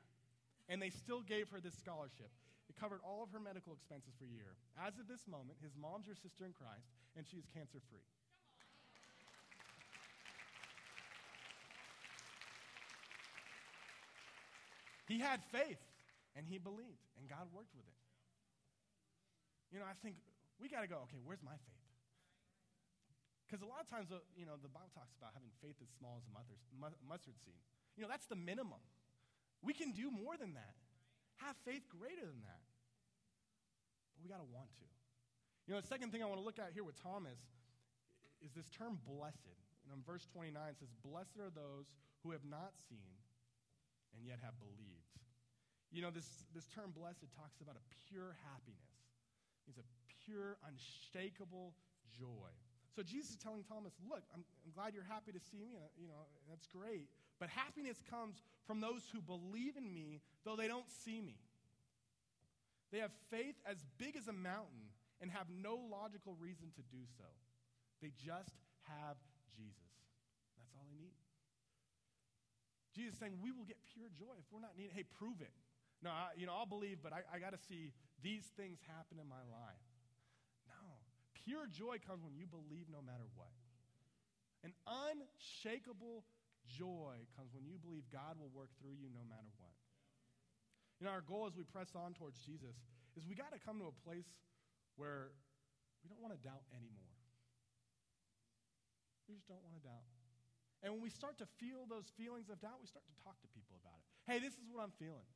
And 0.69 0.81
they 0.81 0.89
still 0.89 1.21
gave 1.21 1.53
her 1.53 1.61
this 1.61 1.77
scholarship. 1.77 2.33
It 2.73 2.81
covered 2.81 3.05
all 3.05 3.23
of 3.23 3.31
her 3.37 3.41
medical 3.41 3.77
expenses 3.77 4.17
for 4.17 4.25
a 4.25 4.33
year. 4.33 4.57
As 4.81 4.97
of 4.97 5.05
this 5.05 5.29
moment, 5.29 5.61
his 5.61 5.77
mom's 5.77 6.09
her 6.09 6.17
sister 6.17 6.49
in 6.49 6.57
Christ, 6.57 6.89
and 7.13 7.29
she 7.29 7.37
is 7.37 7.45
cancer 7.53 7.85
free. 7.93 8.09
He 15.14 15.22
had 15.22 15.38
faith 15.55 15.79
and 16.35 16.42
he 16.42 16.59
believed, 16.59 17.07
and 17.14 17.31
God 17.31 17.46
worked 17.55 17.70
with 17.70 17.87
it. 17.87 17.98
You 19.70 19.79
know, 19.79 19.87
I 19.87 19.94
think 20.03 20.18
we 20.59 20.66
got 20.66 20.83
to 20.83 20.90
go, 20.90 21.07
okay, 21.07 21.22
where's 21.22 21.38
my 21.38 21.55
faith? 21.55 21.87
Because 23.46 23.62
a 23.62 23.70
lot 23.70 23.79
of 23.79 23.87
times, 23.87 24.11
uh, 24.11 24.18
you 24.35 24.42
know, 24.42 24.59
the 24.59 24.66
Bible 24.66 24.90
talks 24.90 25.14
about 25.14 25.31
having 25.38 25.55
faith 25.62 25.79
as 25.79 25.87
small 25.94 26.18
as 26.18 26.27
a 26.27 26.35
mustard 26.35 27.38
seed. 27.46 27.55
You 27.94 28.03
know, 28.03 28.11
that's 28.11 28.27
the 28.27 28.35
minimum. 28.35 28.83
We 29.62 29.70
can 29.70 29.94
do 29.94 30.11
more 30.11 30.35
than 30.35 30.59
that. 30.59 30.74
Have 31.46 31.55
faith 31.62 31.87
greater 31.87 32.27
than 32.27 32.42
that. 32.42 32.66
But 34.18 34.27
we 34.27 34.27
got 34.27 34.42
to 34.42 34.50
want 34.50 34.74
to. 34.83 34.88
You 35.70 35.79
know, 35.79 35.81
the 35.81 35.87
second 35.87 36.11
thing 36.11 36.27
I 36.27 36.27
want 36.27 36.42
to 36.42 36.46
look 36.46 36.59
at 36.59 36.74
here 36.74 36.83
with 36.83 36.98
Thomas 36.98 37.38
is 38.42 38.50
this 38.50 38.66
term 38.74 38.98
blessed. 39.07 39.62
Know, 39.87 39.94
in 39.94 40.03
verse 40.03 40.27
29 40.35 40.59
it 40.59 40.83
says, 40.83 40.90
Blessed 41.07 41.38
are 41.38 41.55
those 41.55 41.94
who 42.27 42.35
have 42.35 42.42
not 42.42 42.74
seen 42.90 43.14
and 44.14 44.22
yet 44.24 44.38
have 44.42 44.55
believed. 44.62 45.11
You 45.90 46.03
know, 46.03 46.11
this, 46.11 46.27
this 46.55 46.66
term 46.74 46.90
blessed 46.90 47.31
talks 47.35 47.61
about 47.62 47.77
a 47.79 47.85
pure 48.09 48.35
happiness. 48.46 48.94
It's 49.68 49.79
a 49.79 49.87
pure, 50.27 50.59
unshakable 50.66 51.74
joy. 52.11 52.50
So 52.94 53.03
Jesus 53.03 53.35
is 53.35 53.40
telling 53.42 53.62
Thomas, 53.66 53.92
look, 54.07 54.22
I'm, 54.35 54.46
I'm 54.62 54.72
glad 54.74 54.94
you're 54.94 55.07
happy 55.07 55.33
to 55.33 55.42
see 55.50 55.59
me. 55.59 55.74
Uh, 55.74 55.87
you 55.98 56.07
know, 56.07 56.31
that's 56.48 56.66
great. 56.66 57.11
But 57.38 57.48
happiness 57.50 57.98
comes 58.11 58.42
from 58.66 58.81
those 58.81 59.03
who 59.12 59.20
believe 59.20 59.77
in 59.77 59.92
me, 59.92 60.22
though 60.44 60.55
they 60.55 60.68
don't 60.68 60.88
see 61.03 61.20
me. 61.20 61.38
They 62.92 62.98
have 62.98 63.11
faith 63.31 63.59
as 63.66 63.83
big 63.98 64.14
as 64.14 64.29
a 64.29 64.33
mountain 64.33 64.94
and 65.20 65.31
have 65.31 65.46
no 65.50 65.74
logical 65.90 66.37
reason 66.38 66.70
to 66.77 66.83
do 66.94 67.03
so. 67.18 67.27
They 68.00 68.12
just 68.14 68.55
have 68.87 69.16
Jesus. 69.57 69.90
That's 70.59 70.70
all 70.79 70.87
they 70.87 70.94
need. 71.03 71.14
Jesus 72.95 73.19
saying, 73.19 73.35
we 73.43 73.51
will 73.51 73.67
get 73.67 73.77
pure 73.93 74.07
joy 74.15 74.39
if 74.39 74.47
we're 74.55 74.63
not 74.63 74.79
needing, 74.79 74.95
hey, 74.95 75.03
prove 75.03 75.43
it. 75.43 75.51
No, 76.01 76.15
I, 76.15 76.31
you 76.39 76.47
know, 76.47 76.55
I'll 76.55 76.71
believe, 76.71 77.03
but 77.03 77.13
I, 77.13 77.27
I 77.27 77.43
got 77.43 77.51
to 77.53 77.61
see 77.61 77.91
these 78.23 78.47
things 78.55 78.79
happen 78.87 79.19
in 79.19 79.27
my 79.27 79.43
life. 79.51 79.85
No. 80.71 81.03
Pure 81.45 81.75
joy 81.75 81.99
comes 81.99 82.23
when 82.23 82.39
you 82.39 82.47
believe 82.47 82.87
no 82.87 83.03
matter 83.03 83.27
what. 83.35 83.51
An 84.63 84.73
unshakable 84.87 86.25
joy 86.65 87.27
comes 87.37 87.53
when 87.53 87.69
you 87.69 87.77
believe 87.77 88.09
God 88.09 88.41
will 88.41 88.53
work 88.55 88.73
through 88.81 88.97
you 88.97 89.13
no 89.13 89.21
matter 89.27 89.51
what. 89.61 89.77
You 91.01 91.11
know, 91.11 91.13
our 91.13 91.25
goal 91.25 91.45
as 91.45 91.53
we 91.59 91.67
press 91.67 91.93
on 91.93 92.15
towards 92.15 92.39
Jesus 92.41 92.79
is 93.19 93.27
we 93.27 93.35
got 93.35 93.53
to 93.53 93.61
come 93.61 93.83
to 93.83 93.91
a 93.91 93.97
place 94.07 94.31
where 94.97 95.35
we 96.01 96.09
don't 96.09 96.23
want 96.23 96.33
to 96.33 96.41
doubt 96.41 96.65
anymore. 96.73 97.13
We 99.29 99.35
just 99.35 99.49
don't 99.49 99.61
want 99.65 99.77
to 99.77 99.85
doubt. 99.85 100.13
And 100.83 100.93
when 100.93 101.03
we 101.03 101.13
start 101.13 101.39
to 101.39 101.49
feel 101.61 101.87
those 101.89 102.11
feelings 102.19 102.51
of 102.51 102.61
doubt, 102.61 102.81
we 102.81 102.89
start 102.89 103.07
to 103.07 103.17
talk 103.23 103.41
to 103.41 103.49
people 103.55 103.79
about 103.81 103.97
it. 103.97 104.05
Hey, 104.27 104.41
this 104.41 104.57
is 104.57 104.69
what 104.69 104.85
I'm 104.85 104.93
feeling. 104.97 105.29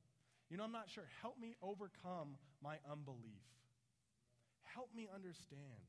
You 0.48 0.56
know, 0.56 0.64
I'm 0.64 0.72
not 0.72 0.88
sure. 0.88 1.04
Help 1.20 1.36
me 1.36 1.56
overcome 1.60 2.36
my 2.64 2.80
unbelief. 2.88 3.44
Help 4.64 4.92
me 4.92 5.08
understand. 5.08 5.84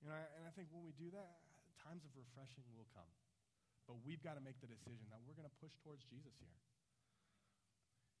You 0.00 0.08
know, 0.08 0.16
and 0.16 0.44
I 0.44 0.52
think 0.52 0.68
when 0.72 0.84
we 0.84 0.92
do 0.96 1.12
that, 1.12 1.40
times 1.82 2.04
of 2.04 2.12
refreshing 2.16 2.64
will 2.72 2.88
come. 2.96 3.08
But 3.84 4.00
we've 4.02 4.20
got 4.20 4.34
to 4.40 4.42
make 4.42 4.58
the 4.58 4.68
decision 4.68 5.06
that 5.12 5.20
we're 5.22 5.36
going 5.36 5.48
to 5.48 5.58
push 5.62 5.76
towards 5.84 6.02
Jesus 6.08 6.34
here. 6.40 6.58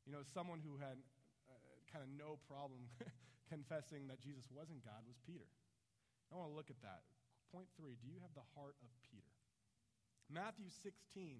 You 0.06 0.14
know, 0.14 0.22
someone 0.22 0.62
who 0.62 0.78
had 0.78 1.00
uh, 1.50 1.54
kind 1.90 2.04
of 2.04 2.10
no 2.12 2.38
problem 2.46 2.86
confessing 3.52 4.06
that 4.12 4.22
Jesus 4.22 4.46
wasn't 4.52 4.84
God 4.84 5.02
was 5.08 5.18
Peter. 5.24 5.48
I 6.30 6.36
want 6.36 6.52
to 6.52 6.56
look 6.56 6.68
at 6.68 6.78
that. 6.82 7.06
Point 7.54 7.70
three 7.78 7.96
Do 7.96 8.06
you 8.10 8.20
have 8.20 8.34
the 8.36 8.44
heart 8.58 8.76
of 8.82 8.90
Peter? 9.08 9.15
Matthew 10.32 10.68
16, 10.82 11.38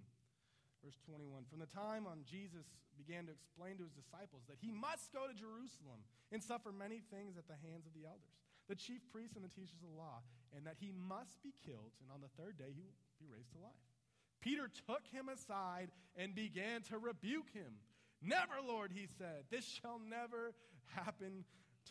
verse 0.83 0.99
21. 1.05 1.44
From 1.51 1.61
the 1.61 1.70
time 1.70 2.07
on 2.07 2.22
Jesus 2.22 2.66
began 2.96 3.27
to 3.27 3.35
explain 3.35 3.77
to 3.77 3.85
his 3.85 3.92
disciples 3.92 4.46
that 4.49 4.62
he 4.62 4.70
must 4.70 5.12
go 5.12 5.27
to 5.29 5.35
Jerusalem 5.35 6.07
and 6.33 6.40
suffer 6.40 6.70
many 6.72 7.03
things 7.12 7.37
at 7.37 7.51
the 7.51 7.59
hands 7.61 7.85
of 7.85 7.92
the 7.92 8.07
elders 8.07 8.37
the 8.68 8.75
chief 8.75 9.01
priests 9.12 9.37
and 9.37 9.44
the 9.44 9.55
teachers 9.55 9.79
of 9.79 9.88
the 9.88 9.99
law, 9.99 10.22
and 10.55 10.66
that 10.66 10.77
he 10.79 10.90
must 10.90 11.42
be 11.42 11.55
killed, 11.64 11.94
and 12.03 12.11
on 12.11 12.20
the 12.20 12.31
third 12.35 12.59
day 12.59 12.75
he 12.75 12.83
will 12.83 12.99
be 13.18 13.27
raised 13.31 13.51
to 13.53 13.59
life. 13.62 13.87
Peter 14.42 14.70
took 14.87 15.07
him 15.11 15.31
aside 15.31 15.90
and 16.16 16.35
began 16.35 16.83
to 16.83 16.99
rebuke 16.99 17.51
him. 17.55 17.79
Never, 18.22 18.59
Lord, 18.66 18.90
he 18.92 19.07
said, 19.18 19.46
this 19.51 19.64
shall 19.64 20.01
never 20.03 20.55
happen 20.94 21.44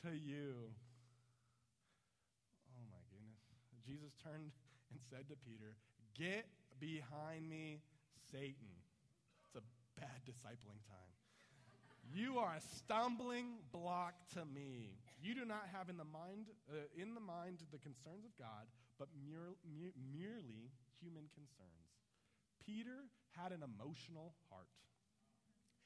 to 0.03 0.11
you. 0.11 0.71
Oh 2.75 2.83
my 2.91 3.01
goodness. 3.11 3.39
Jesus 3.85 4.11
turned 4.23 4.51
and 4.91 4.99
said 5.09 5.27
to 5.29 5.35
Peter, 5.47 5.75
Get 6.17 6.45
behind 6.79 7.49
me, 7.49 7.81
Satan. 8.31 8.71
It's 9.45 9.55
a 9.55 9.99
bad 9.99 10.23
discipling 10.25 10.81
time. 10.87 11.15
You 12.13 12.37
are 12.39 12.55
a 12.55 12.61
stumbling 12.77 13.59
block 13.71 14.13
to 14.33 14.45
me. 14.45 14.95
You 15.21 15.35
do 15.35 15.43
not 15.43 15.67
have 15.73 15.89
in 15.89 15.97
the 15.97 16.05
mind, 16.05 16.47
uh, 16.69 16.87
in 16.95 17.13
the 17.13 17.19
mind 17.19 17.59
the 17.71 17.79
concerns 17.79 18.23
of 18.23 18.31
God, 18.37 18.67
but 18.97 19.09
mere, 19.25 19.55
mere, 19.67 19.91
merely 20.13 20.71
human 21.01 21.25
concerns. 21.33 21.91
Peter 22.65 23.09
had 23.35 23.51
an 23.51 23.63
emotional 23.63 24.33
heart. 24.49 24.69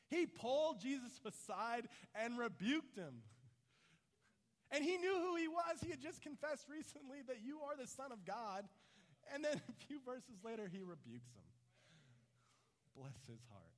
He 0.09 0.25
pulled 0.25 0.81
Jesus 0.81 1.19
aside 1.25 1.87
and 2.15 2.37
rebuked 2.37 2.95
him. 2.95 3.21
And 4.71 4.83
he 4.83 4.97
knew 4.97 5.15
who 5.15 5.35
he 5.35 5.47
was. 5.47 5.81
He 5.83 5.89
had 5.89 6.01
just 6.01 6.21
confessed 6.21 6.67
recently 6.69 7.21
that 7.27 7.37
you 7.43 7.59
are 7.61 7.75
the 7.75 7.87
Son 7.87 8.11
of 8.11 8.25
God. 8.25 8.65
And 9.33 9.45
then 9.45 9.61
a 9.61 9.75
few 9.85 10.01
verses 10.01 10.41
later, 10.43 10.65
he 10.65 10.81
rebukes 10.81 11.29
him. 11.37 11.47
Bless 12.97 13.15
his 13.29 13.39
heart. 13.53 13.77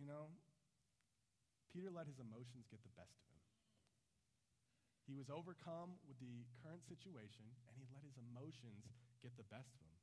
You 0.00 0.08
know, 0.08 0.32
Peter 1.74 1.92
let 1.92 2.08
his 2.08 2.16
emotions 2.22 2.64
get 2.72 2.80
the 2.80 2.94
best 2.96 3.12
of 3.20 3.28
him. 3.28 3.44
He 5.04 5.14
was 5.14 5.30
overcome 5.30 5.98
with 6.08 6.18
the 6.18 6.46
current 6.64 6.82
situation, 6.88 7.46
and 7.68 7.74
he 7.78 7.84
let 7.92 8.02
his 8.02 8.18
emotions 8.18 8.88
get 9.22 9.36
the 9.38 9.46
best 9.46 9.70
of 9.76 9.84
him. 9.84 9.98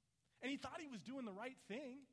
And 0.46 0.48
he 0.52 0.58
thought 0.60 0.80
he 0.80 0.92
was 0.92 1.02
doing 1.02 1.26
the 1.26 1.36
right 1.36 1.58
thing. 1.68 2.06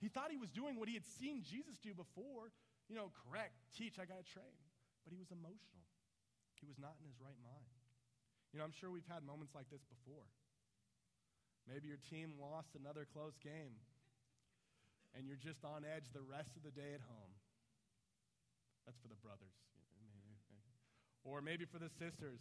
He 0.00 0.08
thought 0.08 0.30
he 0.32 0.40
was 0.40 0.52
doing 0.52 0.78
what 0.78 0.88
he 0.88 0.94
had 0.94 1.04
seen 1.04 1.44
Jesus 1.44 1.76
do 1.80 1.92
before. 1.92 2.52
You 2.88 2.96
know, 2.96 3.12
correct, 3.26 3.56
teach, 3.76 3.98
I 3.98 4.06
got 4.08 4.22
to 4.22 4.28
train. 4.28 4.56
But 5.04 5.12
he 5.12 5.18
was 5.18 5.28
emotional. 5.32 5.89
He 6.60 6.68
was 6.68 6.78
not 6.78 6.94
in 7.00 7.08
his 7.08 7.16
right 7.18 7.40
mind. 7.40 7.68
You 8.52 8.60
know, 8.60 8.64
I'm 8.68 8.76
sure 8.76 8.92
we've 8.92 9.08
had 9.08 9.24
moments 9.24 9.56
like 9.56 9.68
this 9.72 9.82
before. 9.88 10.28
Maybe 11.68 11.88
your 11.88 12.02
team 12.10 12.36
lost 12.40 12.76
another 12.76 13.06
close 13.08 13.36
game 13.40 13.80
and 15.16 15.26
you're 15.26 15.40
just 15.40 15.64
on 15.64 15.82
edge 15.82 16.12
the 16.12 16.22
rest 16.22 16.54
of 16.56 16.62
the 16.62 16.70
day 16.70 16.94
at 16.94 17.02
home. 17.02 17.34
That's 18.86 18.98
for 18.98 19.08
the 19.08 19.18
brothers. 19.22 19.54
Or 21.24 21.40
maybe 21.40 21.64
for 21.64 21.78
the 21.78 21.90
sisters. 21.90 22.40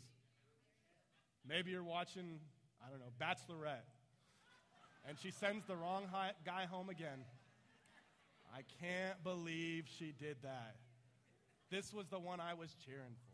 Maybe 1.47 1.71
you're 1.71 1.84
watching, 1.84 2.39
I 2.86 2.89
don't 2.89 2.99
know, 2.99 3.12
Bachelorette, 3.19 3.88
and 5.08 5.17
she 5.17 5.32
sends 5.32 5.65
the 5.65 5.75
wrong 5.75 6.03
guy 6.45 6.65
home 6.65 6.89
again. 6.89 7.25
I 8.53 8.62
can't 8.82 9.21
believe 9.23 9.86
she 9.97 10.13
did 10.17 10.38
that. 10.43 10.75
This 11.69 11.93
was 11.93 12.08
the 12.08 12.19
one 12.19 12.39
I 12.39 12.53
was 12.53 12.75
cheering 12.86 13.15
for. 13.25 13.29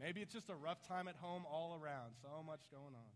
Maybe 0.00 0.20
it's 0.20 0.32
just 0.32 0.50
a 0.50 0.54
rough 0.54 0.82
time 0.86 1.08
at 1.08 1.16
home 1.16 1.44
all 1.48 1.78
around. 1.80 2.12
So 2.20 2.28
much 2.44 2.60
going 2.70 2.94
on. 2.94 3.14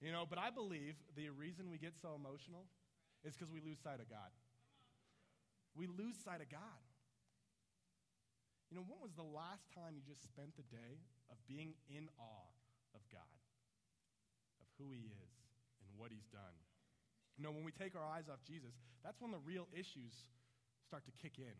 You 0.00 0.12
know, 0.12 0.24
but 0.28 0.38
I 0.38 0.50
believe 0.50 0.96
the 1.16 1.28
reason 1.30 1.70
we 1.70 1.78
get 1.78 1.92
so 2.00 2.16
emotional 2.16 2.64
is 3.24 3.36
because 3.36 3.52
we 3.52 3.60
lose 3.60 3.80
sight 3.80 4.00
of 4.00 4.08
God. 4.08 4.32
We 5.76 5.86
lose 5.86 6.16
sight 6.24 6.40
of 6.40 6.48
God. 6.48 6.82
You 8.70 8.76
know, 8.80 8.84
when 8.88 9.00
was 9.00 9.12
the 9.16 9.26
last 9.26 9.68
time 9.72 9.96
you 9.96 10.02
just 10.04 10.24
spent 10.24 10.56
the 10.56 10.66
day 10.68 11.04
of 11.30 11.36
being 11.46 11.74
in 11.88 12.08
awe 12.18 12.50
of 12.96 13.02
God, 13.12 13.38
of 14.60 14.66
who 14.80 14.90
He 14.90 15.08
is 15.08 15.34
and 15.84 15.88
what 15.96 16.10
He's 16.10 16.26
done? 16.32 16.56
You 17.36 17.44
know, 17.44 17.52
when 17.52 17.64
we 17.64 17.72
take 17.72 17.94
our 17.94 18.04
eyes 18.04 18.30
off 18.30 18.42
Jesus, 18.46 18.74
that's 19.02 19.20
when 19.20 19.30
the 19.30 19.42
real 19.42 19.68
issues 19.74 20.14
start 20.86 21.04
to 21.06 21.14
kick 21.20 21.38
in. 21.38 21.56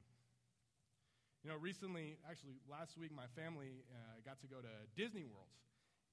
You 1.44 1.50
know, 1.50 1.57
recently, 1.61 2.16
actually, 2.24 2.57
last 2.70 2.96
week, 2.96 3.12
my 3.12 3.28
family 3.37 3.85
uh, 3.92 4.16
got 4.24 4.40
to 4.40 4.46
go 4.48 4.64
to 4.64 4.72
Disney 4.96 5.24
World. 5.24 5.52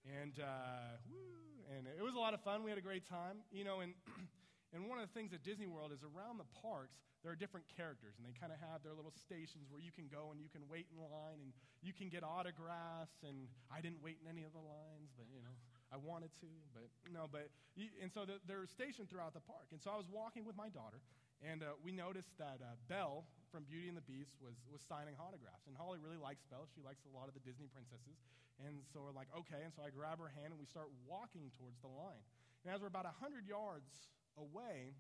And, 0.04 0.36
uh, 0.38 1.00
woo, 1.08 1.64
and 1.72 1.88
it 1.88 2.04
was 2.04 2.16
a 2.16 2.20
lot 2.20 2.34
of 2.34 2.42
fun. 2.42 2.64
We 2.64 2.70
had 2.70 2.78
a 2.78 2.84
great 2.84 3.08
time. 3.08 3.38
You 3.50 3.64
know, 3.64 3.80
and 3.80 3.94
And 4.72 4.88
one 4.88 5.04
of 5.04 5.08
the 5.08 5.12
things 5.12 5.36
at 5.36 5.44
Disney 5.44 5.68
World 5.68 5.92
is 5.92 6.00
around 6.00 6.40
the 6.40 6.48
parks, 6.64 7.04
there 7.24 7.32
are 7.32 7.36
different 7.36 7.68
characters, 7.68 8.16
and 8.16 8.24
they 8.24 8.32
kind 8.32 8.56
of 8.56 8.60
have 8.72 8.80
their 8.88 8.96
little 8.96 9.12
stations 9.12 9.68
where 9.68 9.84
you 9.84 9.92
can 9.92 10.08
go 10.08 10.32
and 10.32 10.40
you 10.40 10.48
can 10.48 10.64
wait 10.72 10.88
in 10.88 10.96
line 10.96 11.44
and 11.44 11.52
you 11.84 11.92
can 11.92 12.08
get 12.08 12.24
autographs. 12.24 13.20
And 13.28 13.52
I 13.68 13.84
didn't 13.84 14.00
wait 14.00 14.24
in 14.24 14.32
any 14.32 14.48
of 14.48 14.56
the 14.56 14.64
lines, 14.64 15.12
but 15.20 15.28
you 15.28 15.44
know, 15.44 15.52
I 15.92 16.00
wanted 16.00 16.32
to, 16.40 16.48
but 16.72 16.88
no, 17.12 17.28
but, 17.28 17.52
and 17.76 18.08
so 18.16 18.24
they're 18.48 18.64
stationed 18.64 19.12
throughout 19.12 19.36
the 19.36 19.44
park. 19.44 19.76
And 19.76 19.84
so 19.84 19.92
I 19.92 20.00
was 20.00 20.08
walking 20.08 20.48
with 20.48 20.56
my 20.56 20.72
daughter, 20.72 21.04
and 21.42 21.66
uh, 21.66 21.74
we 21.82 21.90
noticed 21.92 22.38
that 22.38 22.62
uh, 22.62 22.78
Belle 22.86 23.26
from 23.50 23.66
Beauty 23.66 23.90
and 23.90 23.98
the 23.98 24.06
Beast 24.06 24.38
was, 24.40 24.56
was 24.70 24.80
signing 24.80 25.18
autographs. 25.18 25.66
And 25.66 25.76
Holly 25.76 25.98
really 25.98 26.22
likes 26.22 26.46
Belle. 26.48 26.70
She 26.72 26.86
likes 26.86 27.04
a 27.04 27.12
lot 27.12 27.28
of 27.28 27.34
the 27.34 27.44
Disney 27.44 27.68
princesses. 27.68 28.22
And 28.62 28.86
so 28.94 29.02
we're 29.02 29.18
like, 29.18 29.28
okay. 29.34 29.66
And 29.66 29.74
so 29.74 29.82
I 29.82 29.92
grab 29.92 30.22
her 30.22 30.32
hand 30.32 30.54
and 30.54 30.60
we 30.62 30.70
start 30.70 30.88
walking 31.04 31.50
towards 31.60 31.82
the 31.84 31.92
line. 31.92 32.24
And 32.64 32.72
as 32.72 32.80
we're 32.80 32.94
about 32.94 33.10
100 33.10 33.50
yards 33.50 34.14
away, 34.38 34.94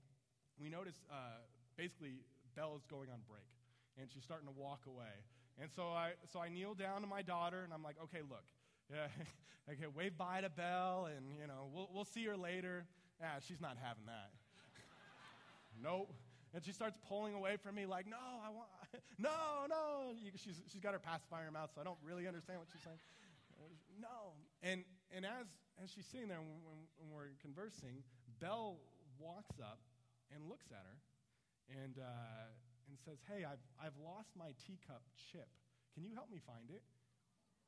we 0.57 0.67
notice 0.67 0.99
uh, 1.07 1.45
basically 1.77 2.25
Belle 2.57 2.75
is 2.75 2.83
going 2.89 3.13
on 3.13 3.23
break. 3.29 3.47
And 3.95 4.09
she's 4.11 4.25
starting 4.25 4.49
to 4.49 4.57
walk 4.57 4.89
away. 4.89 5.23
And 5.61 5.69
so 5.69 5.93
I, 5.93 6.17
so 6.25 6.41
I 6.41 6.49
kneel 6.49 6.73
down 6.73 7.01
to 7.01 7.07
my 7.07 7.21
daughter 7.21 7.63
and 7.63 7.71
I'm 7.71 7.83
like, 7.83 8.01
okay, 8.09 8.25
look. 8.25 8.49
Yeah, 8.89 9.07
okay, 9.71 9.87
wave 9.93 10.17
bye 10.17 10.41
to 10.41 10.49
Belle 10.49 11.07
and, 11.13 11.37
you 11.39 11.47
know, 11.47 11.69
we'll, 11.71 11.87
we'll 11.93 12.09
see 12.09 12.25
her 12.25 12.35
later. 12.35 12.89
Ah, 13.21 13.37
she's 13.45 13.61
not 13.61 13.77
having 13.79 14.09
that. 14.09 14.33
nope. 15.83 16.11
And 16.53 16.63
she 16.63 16.71
starts 16.71 16.97
pulling 17.07 17.33
away 17.33 17.55
from 17.55 17.75
me 17.75 17.85
like, 17.85 18.05
no, 18.07 18.19
I 18.19 18.49
want, 18.51 18.67
no, 19.17 19.65
no. 19.69 20.11
She's, 20.35 20.59
she's 20.67 20.81
got 20.81 20.91
her 20.91 20.99
pacifier 20.99 21.41
in 21.41 21.45
her 21.47 21.51
mouth, 21.51 21.71
so 21.73 21.79
I 21.79 21.85
don't 21.85 21.99
really 22.03 22.27
understand 22.27 22.59
what 22.59 22.67
she's 22.71 22.83
saying. 22.83 22.99
No. 24.01 24.33
And, 24.65 24.81
and 25.13 25.21
as, 25.21 25.45
as 25.77 25.93
she's 25.93 26.09
sitting 26.09 26.25
there 26.25 26.41
when, 26.41 26.89
when 26.97 27.13
we're 27.13 27.29
conversing, 27.37 28.01
Belle 28.41 28.81
walks 29.21 29.61
up 29.61 29.77
and 30.33 30.49
looks 30.49 30.73
at 30.73 30.81
her 30.81 30.97
and, 31.69 32.01
uh, 32.01 32.49
and 32.89 32.97
says, 33.05 33.21
hey, 33.29 33.45
I've, 33.45 33.61
I've 33.77 33.93
lost 34.01 34.33
my 34.33 34.57
teacup 34.65 35.05
chip. 35.13 35.45
Can 35.93 36.01
you 36.01 36.17
help 36.17 36.33
me 36.33 36.41
find 36.41 36.73
it? 36.73 36.81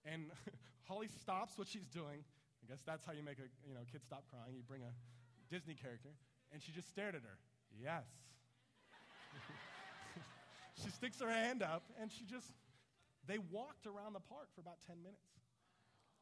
And 0.10 0.34
Holly 0.90 1.08
stops 1.22 1.54
what 1.58 1.68
she's 1.68 1.86
doing. 1.86 2.26
I 2.26 2.66
guess 2.66 2.82
that's 2.82 3.06
how 3.06 3.14
you 3.14 3.24
make 3.24 3.40
a 3.40 3.48
you 3.68 3.76
know, 3.76 3.86
kid 3.92 4.02
stop 4.04 4.26
crying. 4.32 4.56
You 4.56 4.64
bring 4.66 4.84
a 4.84 4.94
Disney 5.54 5.76
character. 5.76 6.10
And 6.52 6.62
she 6.62 6.72
just 6.72 6.90
stared 6.90 7.16
at 7.16 7.22
her. 7.22 7.38
Yes. 7.78 8.10
she 10.84 10.90
sticks 10.90 11.20
her 11.22 11.30
hand 11.30 11.62
up 11.64 11.84
and 12.02 12.12
she 12.12 12.26
just, 12.26 12.52
they 13.28 13.38
walked 13.52 13.86
around 13.88 14.14
the 14.14 14.20
park 14.20 14.50
for 14.56 14.62
about 14.62 14.78
10 14.88 15.02
minutes. 15.02 15.34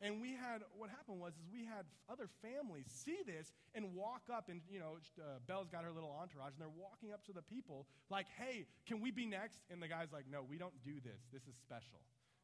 And 0.01 0.19
we 0.19 0.33
had, 0.33 0.63
what 0.75 0.89
happened 0.89 1.19
was, 1.21 1.33
is 1.37 1.45
we 1.53 1.63
had 1.63 1.85
other 2.09 2.27
families 2.41 2.87
see 2.89 3.19
this 3.23 3.53
and 3.75 3.93
walk 3.93 4.23
up, 4.33 4.49
and, 4.49 4.61
you 4.67 4.79
know, 4.79 4.97
uh, 5.19 5.37
Belle's 5.45 5.69
got 5.69 5.83
her 5.83 5.91
little 5.91 6.09
entourage, 6.19 6.53
and 6.57 6.59
they're 6.59 6.73
walking 6.73 7.13
up 7.13 7.23
to 7.25 7.33
the 7.33 7.43
people 7.43 7.85
like, 8.09 8.25
hey, 8.35 8.65
can 8.87 8.99
we 8.99 9.11
be 9.11 9.27
next? 9.27 9.59
And 9.69 9.79
the 9.79 9.87
guy's 9.87 10.11
like, 10.11 10.25
no, 10.29 10.41
we 10.41 10.57
don't 10.57 10.73
do 10.83 10.95
this. 11.05 11.21
This 11.31 11.43
is 11.43 11.53
special. 11.61 12.01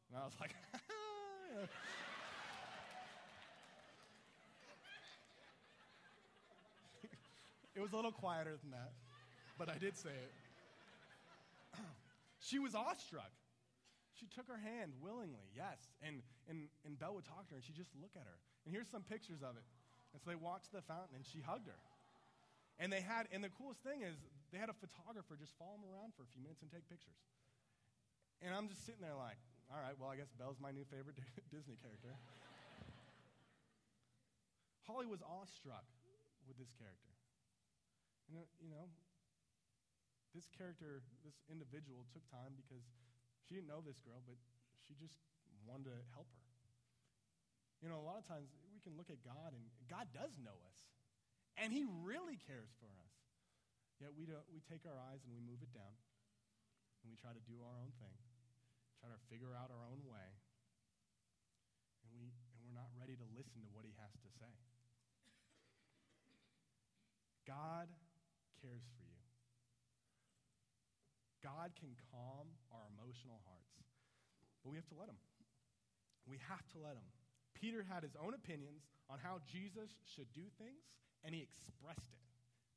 And 0.08 0.22
I 0.22 0.24
was 0.24 0.34
like, 0.40 0.54
it 7.74 7.80
was 7.80 7.92
a 7.92 7.96
little 7.96 8.12
quieter 8.12 8.56
than 8.62 8.70
that, 8.70 8.92
but 9.58 9.68
I 9.68 9.78
did 9.78 9.96
say 9.96 10.10
it. 10.10 10.32
She 12.38 12.62
was 12.62 12.78
awestruck. 12.78 13.34
She 14.14 14.30
took 14.30 14.46
her 14.46 14.58
hand 14.58 14.94
willingly, 15.02 15.50
yes. 15.54 15.78
And, 16.02 16.22
and, 16.46 16.70
and 16.86 16.98
Belle 16.98 17.14
would 17.18 17.26
talk 17.26 17.50
to 17.50 17.54
her, 17.54 17.58
and 17.58 17.66
she'd 17.66 17.78
just 17.78 17.90
look 17.98 18.14
at 18.14 18.26
her. 18.26 18.38
And 18.62 18.70
here's 18.70 18.86
some 18.86 19.02
pictures 19.02 19.42
of 19.42 19.58
it. 19.58 19.66
And 20.14 20.22
so 20.22 20.30
they 20.30 20.38
walked 20.38 20.70
to 20.70 20.78
the 20.78 20.86
fountain, 20.86 21.18
and 21.18 21.26
she 21.26 21.42
hugged 21.42 21.66
her. 21.66 21.78
And 22.78 22.94
they 22.94 23.02
had, 23.02 23.26
and 23.34 23.42
the 23.42 23.50
coolest 23.50 23.82
thing 23.82 24.06
is, 24.06 24.14
they 24.54 24.58
had 24.58 24.70
a 24.70 24.78
photographer 24.78 25.34
just 25.34 25.58
follow 25.58 25.74
them 25.78 25.86
around 25.90 26.14
for 26.14 26.22
a 26.22 26.30
few 26.30 26.42
minutes 26.42 26.62
and 26.62 26.70
take 26.70 26.86
pictures. 26.86 27.18
And 28.38 28.54
I'm 28.54 28.70
just 28.70 28.86
sitting 28.86 29.02
there 29.02 29.18
like, 29.18 29.38
all 29.68 29.82
right, 29.82 29.98
well, 29.98 30.08
I 30.08 30.16
guess 30.16 30.30
Belle's 30.38 30.62
my 30.62 30.70
new 30.70 30.86
favorite 30.86 31.18
Disney 31.54 31.74
character. 31.76 32.14
Holly 34.86 35.10
was 35.10 35.20
awestruck 35.26 35.84
with 36.46 36.56
this 36.56 36.70
character. 36.78 37.12
And, 38.30 38.46
you 38.62 38.70
know, 38.70 38.86
this 40.36 40.48
character, 40.52 41.00
this 41.24 41.36
individual, 41.48 42.04
took 42.12 42.24
time 42.28 42.52
because 42.56 42.84
she 43.46 43.56
didn't 43.56 43.68
know 43.70 43.80
this 43.80 43.98
girl, 44.04 44.20
but 44.28 44.36
she 44.84 44.92
just 45.00 45.16
wanted 45.64 45.88
to 45.88 45.98
help 46.12 46.28
her. 46.28 46.44
You 47.80 47.88
know, 47.88 48.02
a 48.02 48.06
lot 48.06 48.18
of 48.18 48.26
times 48.26 48.50
we 48.74 48.82
can 48.82 48.98
look 48.98 49.08
at 49.08 49.22
God, 49.22 49.54
and 49.54 49.62
God 49.86 50.10
does 50.10 50.34
know 50.42 50.56
us, 50.68 50.80
and 51.56 51.70
He 51.70 51.86
really 52.02 52.36
cares 52.44 52.74
for 52.82 52.90
us. 52.90 53.14
Yet 54.02 54.14
we, 54.14 54.26
don't, 54.26 54.46
we 54.50 54.62
take 54.66 54.86
our 54.86 54.98
eyes 55.10 55.22
and 55.26 55.30
we 55.34 55.42
move 55.42 55.62
it 55.62 55.70
down, 55.74 55.94
and 57.02 57.06
we 57.10 57.18
try 57.18 57.34
to 57.34 57.44
do 57.46 57.58
our 57.62 57.74
own 57.78 57.90
thing, 57.98 58.18
try 58.98 59.10
to 59.10 59.20
figure 59.30 59.54
out 59.54 59.70
our 59.70 59.84
own 59.88 60.02
way, 60.06 60.28
and, 62.04 62.10
we, 62.18 62.30
and 62.30 62.58
we're 62.66 62.78
not 62.78 62.90
ready 62.98 63.14
to 63.14 63.26
listen 63.34 63.62
to 63.62 63.70
what 63.74 63.86
He 63.86 63.94
has 63.98 64.12
to 64.22 64.30
say. 64.38 64.54
God 67.46 67.88
cares 68.60 68.84
for 68.98 69.07
you. 69.07 69.07
God 71.42 71.74
can 71.78 71.94
calm 72.10 72.50
our 72.74 72.84
emotional 72.92 73.40
hearts, 73.46 73.74
but 74.64 74.70
we 74.70 74.76
have 74.76 74.88
to 74.90 74.98
let 74.98 75.08
Him. 75.08 75.20
We 76.26 76.38
have 76.50 76.66
to 76.74 76.78
let 76.78 76.98
Him. 76.98 77.08
Peter 77.60 77.82
had 77.82 78.02
his 78.02 78.14
own 78.14 78.34
opinions 78.34 78.86
on 79.10 79.18
how 79.18 79.38
Jesus 79.50 79.90
should 80.14 80.30
do 80.34 80.46
things, 80.58 80.86
and 81.24 81.34
he 81.34 81.42
expressed 81.42 82.14
it. 82.14 82.26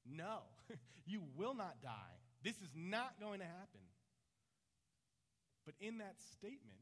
No, 0.06 0.50
you 1.06 1.21
will 1.38 1.54
not 1.54 1.82
die. 1.82 2.17
This 2.43 2.58
is 2.58 2.74
not 2.74 3.19
going 3.21 3.39
to 3.39 3.45
happen. 3.45 3.86
But 5.65 5.76
in 5.80 6.00
that 6.00 6.17
statement, 6.34 6.82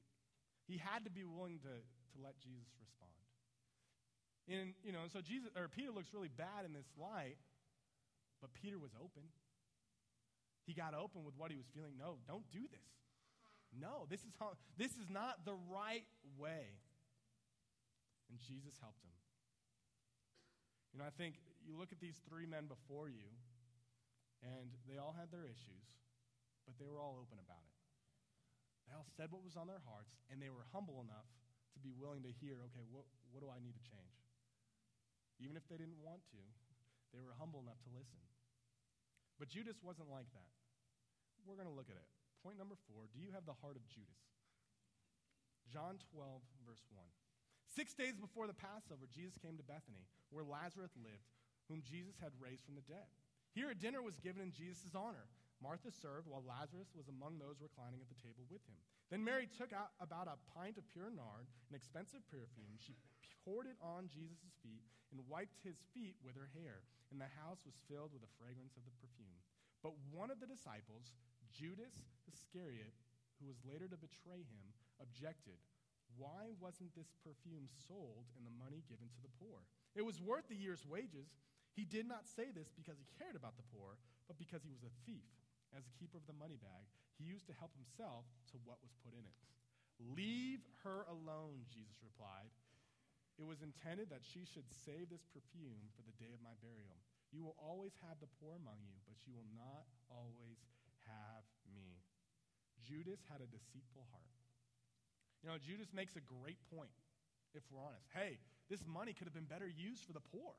he 0.68 0.80
had 0.80 1.04
to 1.04 1.12
be 1.12 1.26
willing 1.28 1.60
to, 1.68 1.76
to 1.76 2.16
let 2.24 2.40
Jesus 2.40 2.72
respond. 2.80 3.12
And, 4.48 4.74
you 4.84 4.96
know, 4.96 5.12
so 5.12 5.20
Jesus, 5.20 5.52
or 5.58 5.68
Peter 5.68 5.92
looks 5.92 6.14
really 6.14 6.32
bad 6.32 6.64
in 6.64 6.72
this 6.72 6.88
light, 6.96 7.36
but 8.40 8.56
Peter 8.56 8.80
was 8.80 8.96
open. 8.96 9.28
He 10.70 10.78
got 10.78 10.94
open 10.94 11.26
with 11.26 11.34
what 11.34 11.50
he 11.50 11.58
was 11.58 11.66
feeling. 11.74 11.98
No, 11.98 12.22
don't 12.30 12.46
do 12.54 12.62
this. 12.62 12.94
No, 13.74 14.06
this 14.06 14.22
is, 14.22 14.38
how, 14.38 14.54
this 14.78 14.94
is 15.02 15.10
not 15.10 15.42
the 15.42 15.58
right 15.66 16.06
way. 16.38 16.78
And 18.30 18.38
Jesus 18.38 18.78
helped 18.78 19.02
him. 19.02 19.18
You 20.94 21.02
know, 21.02 21.10
I 21.10 21.14
think 21.18 21.42
you 21.66 21.74
look 21.74 21.90
at 21.90 21.98
these 21.98 22.22
three 22.30 22.46
men 22.46 22.70
before 22.70 23.10
you, 23.10 23.34
and 24.46 24.70
they 24.86 25.02
all 25.02 25.18
had 25.18 25.34
their 25.34 25.42
issues, 25.42 25.90
but 26.70 26.78
they 26.78 26.86
were 26.86 27.02
all 27.02 27.18
open 27.18 27.42
about 27.42 27.66
it. 27.66 27.74
They 28.86 28.94
all 28.94 29.10
said 29.18 29.34
what 29.34 29.42
was 29.42 29.58
on 29.58 29.66
their 29.66 29.82
hearts, 29.90 30.22
and 30.30 30.38
they 30.38 30.54
were 30.54 30.70
humble 30.70 31.02
enough 31.02 31.26
to 31.74 31.82
be 31.82 31.98
willing 31.98 32.22
to 32.30 32.34
hear, 32.38 32.62
okay, 32.70 32.86
what, 32.94 33.10
what 33.34 33.42
do 33.42 33.50
I 33.50 33.58
need 33.58 33.74
to 33.74 33.86
change? 33.90 34.22
Even 35.42 35.58
if 35.58 35.66
they 35.66 35.82
didn't 35.82 35.98
want 35.98 36.22
to, 36.30 36.42
they 37.10 37.26
were 37.26 37.34
humble 37.42 37.58
enough 37.58 37.82
to 37.90 37.92
listen. 37.98 38.22
But 39.42 39.50
Judas 39.50 39.82
wasn't 39.82 40.14
like 40.14 40.30
that 40.38 40.59
we're 41.48 41.60
going 41.60 41.70
to 41.70 41.76
look 41.76 41.92
at 41.92 42.00
it. 42.00 42.10
Point 42.44 42.58
number 42.58 42.76
four 42.88 43.08
Do 43.12 43.20
you 43.20 43.32
have 43.36 43.46
the 43.46 43.58
heart 43.60 43.76
of 43.76 43.84
Judas? 43.88 44.24
John 45.70 46.02
12, 46.16 46.42
verse 46.66 46.82
1. 46.90 47.06
Six 47.70 47.94
days 47.94 48.18
before 48.18 48.50
the 48.50 48.58
Passover, 48.58 49.06
Jesus 49.06 49.38
came 49.38 49.54
to 49.62 49.68
Bethany, 49.70 50.10
where 50.34 50.42
Lazarus 50.42 50.98
lived, 50.98 51.30
whom 51.70 51.86
Jesus 51.86 52.18
had 52.18 52.34
raised 52.42 52.66
from 52.66 52.74
the 52.74 52.90
dead. 52.90 53.06
Here 53.54 53.70
a 53.70 53.78
dinner 53.78 54.02
was 54.02 54.18
given 54.18 54.42
in 54.42 54.50
Jesus' 54.50 54.98
honor. 54.98 55.30
Martha 55.62 55.94
served, 55.94 56.26
while 56.26 56.42
Lazarus 56.42 56.90
was 56.98 57.12
among 57.12 57.38
those 57.38 57.62
reclining 57.62 58.02
at 58.02 58.10
the 58.10 58.18
table 58.18 58.48
with 58.50 58.66
him. 58.66 58.80
Then 59.14 59.22
Mary 59.22 59.46
took 59.46 59.70
out 59.70 59.94
about 60.02 60.32
a 60.32 60.42
pint 60.58 60.82
of 60.82 60.88
pure 60.90 61.14
nard, 61.14 61.46
an 61.70 61.76
expensive 61.78 62.26
perfume. 62.32 62.80
She 62.82 62.98
poured 63.46 63.68
it 63.68 63.78
on 63.84 64.10
Jesus' 64.10 64.56
feet 64.64 64.86
and 65.12 65.26
wiped 65.28 65.60
his 65.62 65.82
feet 65.94 66.16
with 66.24 66.34
her 66.38 66.50
hair, 66.56 66.86
and 67.12 67.20
the 67.20 67.30
house 67.44 67.62
was 67.66 67.82
filled 67.90 68.14
with 68.14 68.24
the 68.26 68.36
fragrance 68.40 68.78
of 68.78 68.86
the 68.86 68.96
perfume. 68.98 69.42
But 69.82 69.98
one 70.10 70.32
of 70.32 70.40
the 70.40 70.50
disciples, 70.50 71.14
Judas 71.54 71.96
Iscariot, 72.30 72.94
who 73.40 73.48
was 73.48 73.60
later 73.66 73.88
to 73.88 74.00
betray 74.00 74.46
him, 74.46 74.66
objected. 75.02 75.58
Why 76.18 76.52
wasn't 76.58 76.96
this 76.98 77.14
perfume 77.22 77.70
sold 77.88 78.28
and 78.36 78.44
the 78.44 78.60
money 78.60 78.84
given 78.90 79.08
to 79.08 79.22
the 79.22 79.36
poor? 79.40 79.64
It 79.96 80.04
was 80.04 80.20
worth 80.20 80.50
the 80.50 80.58
year's 80.58 80.84
wages. 80.86 81.30
He 81.74 81.86
did 81.86 82.10
not 82.10 82.28
say 82.28 82.50
this 82.52 82.74
because 82.74 82.98
he 82.98 83.16
cared 83.22 83.38
about 83.38 83.56
the 83.56 83.70
poor, 83.72 83.96
but 84.28 84.42
because 84.42 84.66
he 84.66 84.74
was 84.74 84.84
a 84.84 84.94
thief. 85.06 85.30
As 85.70 85.86
a 85.86 85.98
keeper 86.02 86.18
of 86.18 86.26
the 86.26 86.36
money 86.36 86.58
bag, 86.58 86.90
he 87.22 87.30
used 87.30 87.46
to 87.46 87.60
help 87.62 87.72
himself 87.78 88.26
to 88.52 88.58
what 88.66 88.82
was 88.82 88.98
put 89.06 89.14
in 89.14 89.22
it. 89.22 89.38
Leave 90.02 90.66
her 90.82 91.06
alone, 91.12 91.62
Jesus 91.70 92.02
replied. 92.02 92.50
It 93.38 93.48
was 93.48 93.64
intended 93.64 94.10
that 94.10 94.26
she 94.26 94.44
should 94.44 94.68
save 94.68 95.08
this 95.08 95.24
perfume 95.30 95.94
for 95.96 96.04
the 96.04 96.16
day 96.20 96.34
of 96.36 96.44
my 96.44 96.56
burial. 96.60 97.00
You 97.32 97.46
will 97.46 97.56
always 97.62 97.96
have 98.04 98.20
the 98.20 98.32
poor 98.42 98.58
among 98.58 98.82
you, 98.84 98.98
but 99.06 99.16
you 99.24 99.32
will 99.32 99.48
not 99.56 99.88
always 100.10 100.60
have 101.10 101.44
me. 101.74 102.06
Judas 102.86 103.20
had 103.26 103.42
a 103.42 103.50
deceitful 103.50 104.06
heart. 104.14 104.30
You 105.42 105.50
know, 105.50 105.58
Judas 105.58 105.90
makes 105.96 106.16
a 106.16 106.24
great 106.24 106.60
point, 106.70 106.94
if 107.56 107.64
we're 107.72 107.82
honest. 107.82 108.06
Hey, 108.14 108.38
this 108.70 108.84
money 108.86 109.14
could 109.14 109.26
have 109.26 109.34
been 109.34 109.50
better 109.50 109.68
used 109.68 110.06
for 110.06 110.14
the 110.14 110.22
poor. 110.22 110.54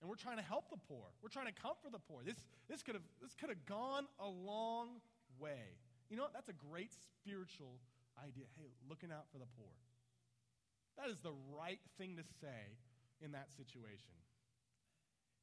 And 0.00 0.08
we're 0.08 0.20
trying 0.20 0.40
to 0.40 0.46
help 0.46 0.70
the 0.70 0.80
poor. 0.80 1.12
We're 1.20 1.32
trying 1.32 1.46
to 1.52 1.56
comfort 1.56 1.92
the 1.92 2.00
poor. 2.00 2.24
This, 2.24 2.40
this 2.68 2.82
could 2.82 2.96
have 2.96 3.04
this 3.20 3.36
could 3.36 3.52
have 3.52 3.64
gone 3.68 4.08
a 4.18 4.28
long 4.28 5.00
way. 5.38 5.76
You 6.08 6.16
know? 6.16 6.26
That's 6.32 6.48
a 6.48 6.56
great 6.56 6.90
spiritual 6.96 7.76
idea. 8.16 8.48
Hey, 8.56 8.72
looking 8.88 9.12
out 9.12 9.28
for 9.30 9.38
the 9.38 9.48
poor. 9.60 9.72
That 10.96 11.12
is 11.12 11.20
the 11.20 11.36
right 11.52 11.80
thing 11.96 12.16
to 12.16 12.24
say 12.40 12.76
in 13.20 13.32
that 13.32 13.52
situation. 13.52 14.16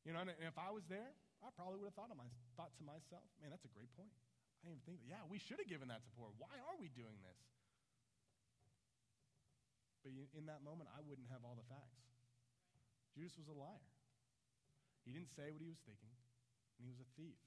You 0.05 0.13
know, 0.13 0.21
and 0.21 0.29
if 0.41 0.57
I 0.57 0.71
was 0.71 0.83
there, 0.89 1.13
I 1.47 1.55
probably 1.55 1.79
would 1.79 1.87
have 1.87 1.95
thought, 1.95 2.11
of 2.11 2.19
my, 2.19 2.27
thought 2.59 2.75
to 2.75 2.83
myself, 2.83 3.23
man, 3.39 3.55
that's 3.55 3.63
a 3.63 3.71
great 3.71 3.87
point. 3.95 4.11
I 4.59 4.67
didn't 4.67 4.83
even 4.83 4.83
think, 4.83 4.99
yeah, 5.07 5.23
we 5.31 5.39
should 5.39 5.63
have 5.63 5.71
given 5.71 5.87
that 5.87 6.03
poor. 6.11 6.27
Why 6.35 6.51
are 6.59 6.75
we 6.75 6.91
doing 6.91 7.23
this? 7.23 7.39
But 10.03 10.11
in 10.11 10.43
that 10.51 10.59
moment, 10.67 10.91
I 10.91 10.99
wouldn't 10.99 11.31
have 11.31 11.47
all 11.47 11.55
the 11.55 11.63
facts. 11.71 12.03
Judas 13.15 13.39
was 13.39 13.47
a 13.47 13.55
liar. 13.55 13.87
He 15.07 15.15
didn't 15.15 15.31
say 15.31 15.47
what 15.55 15.63
he 15.63 15.71
was 15.71 15.79
thinking, 15.87 16.11
and 16.75 16.83
he 16.83 16.91
was 16.91 16.99
a 16.99 17.07
thief. 17.15 17.39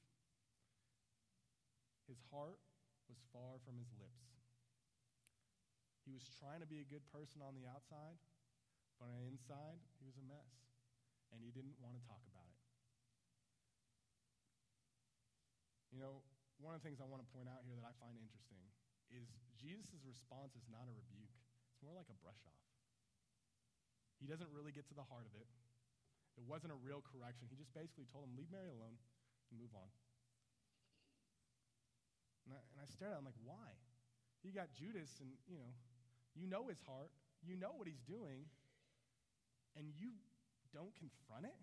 His 2.09 2.25
heart 2.33 2.57
was 3.05 3.21
far 3.37 3.61
from 3.69 3.77
his 3.77 3.93
lips. 4.01 4.25
He 6.09 6.17
was 6.17 6.25
trying 6.41 6.65
to 6.65 6.67
be 6.67 6.81
a 6.81 6.89
good 6.89 7.05
person 7.13 7.45
on 7.45 7.53
the 7.53 7.69
outside, 7.69 8.17
but 8.97 9.13
on 9.13 9.21
the 9.21 9.29
inside, 9.29 9.77
he 10.01 10.09
was 10.09 10.17
a 10.17 10.25
mess. 10.25 10.49
And 11.37 11.45
he 11.45 11.53
didn't 11.53 11.77
want 11.85 12.01
to 12.01 12.03
talk 12.09 12.25
about 12.25 12.40
it. 12.40 12.40
You 15.91 15.99
know, 15.99 16.23
one 16.63 16.75
of 16.75 16.83
the 16.83 16.87
things 16.87 17.03
I 17.03 17.09
want 17.09 17.23
to 17.23 17.29
point 17.35 17.51
out 17.51 17.67
here 17.67 17.75
that 17.75 17.87
I 17.87 17.95
find 17.99 18.15
interesting 18.15 18.63
is 19.11 19.27
Jesus' 19.59 20.07
response 20.07 20.55
is 20.55 20.65
not 20.71 20.87
a 20.87 20.95
rebuke, 20.95 21.35
it's 21.75 21.83
more 21.83 21.95
like 21.95 22.07
a 22.07 22.19
brush 22.23 22.39
off. 22.47 22.65
He 24.23 24.29
doesn't 24.29 24.53
really 24.53 24.71
get 24.71 24.87
to 24.93 24.97
the 24.97 25.07
heart 25.07 25.25
of 25.25 25.35
it. 25.35 25.49
It 26.37 26.45
wasn't 26.45 26.77
a 26.77 26.79
real 26.79 27.01
correction. 27.01 27.49
He 27.49 27.57
just 27.57 27.73
basically 27.73 28.07
told 28.07 28.29
him, 28.29 28.37
leave 28.37 28.53
Mary 28.53 28.71
alone 28.71 29.01
and 29.51 29.57
move 29.57 29.73
on. 29.73 29.89
And 32.47 32.55
I, 32.55 32.61
and 32.77 32.79
I 32.85 32.87
stared 32.87 33.17
at 33.17 33.19
him 33.19 33.27
like, 33.27 33.41
why? 33.43 33.73
You 34.45 34.53
got 34.53 34.73
Judas, 34.77 35.09
and, 35.25 35.33
you 35.49 35.57
know, 35.57 35.73
you 36.37 36.47
know 36.47 36.69
his 36.69 36.81
heart. 36.85 37.11
You 37.41 37.57
know 37.57 37.73
what 37.73 37.89
he's 37.89 38.05
doing, 38.05 38.45
and 39.73 39.89
you 39.97 40.13
don't 40.77 40.93
confront 41.01 41.49
it? 41.49 41.57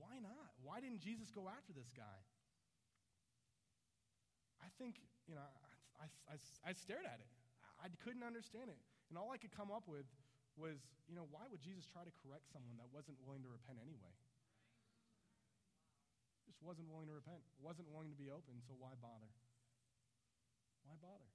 Why 0.00 0.16
not? 0.16 0.56
Why 0.64 0.80
didn't 0.80 1.04
Jesus 1.04 1.28
go 1.28 1.48
after 1.52 1.76
this 1.76 1.92
guy? 1.92 2.18
I 4.62 4.70
think, 4.78 5.02
you 5.26 5.34
know, 5.34 5.42
I, 5.98 6.06
I, 6.30 6.36
I, 6.38 6.72
stared 6.72 7.02
at 7.02 7.18
it. 7.18 7.30
I 7.82 7.90
couldn't 8.06 8.22
understand 8.22 8.70
it. 8.70 8.78
And 9.10 9.18
all 9.18 9.34
I 9.34 9.38
could 9.38 9.50
come 9.50 9.74
up 9.74 9.90
with 9.90 10.06
was, 10.54 10.78
you 11.10 11.18
know, 11.18 11.26
why 11.34 11.44
would 11.50 11.60
Jesus 11.60 11.84
try 11.90 12.06
to 12.06 12.14
correct 12.22 12.46
someone 12.54 12.78
that 12.78 12.86
wasn't 12.94 13.18
willing 13.26 13.42
to 13.42 13.50
repent 13.50 13.82
anyway? 13.82 14.14
Just 16.46 16.62
wasn't 16.62 16.86
willing 16.90 17.10
to 17.10 17.16
repent, 17.18 17.42
wasn't 17.58 17.90
willing 17.90 18.10
to 18.14 18.18
be 18.18 18.30
open, 18.30 18.62
so 18.62 18.78
why 18.78 18.94
bother? 19.02 19.30
Why 20.86 20.94
bother? 21.02 21.30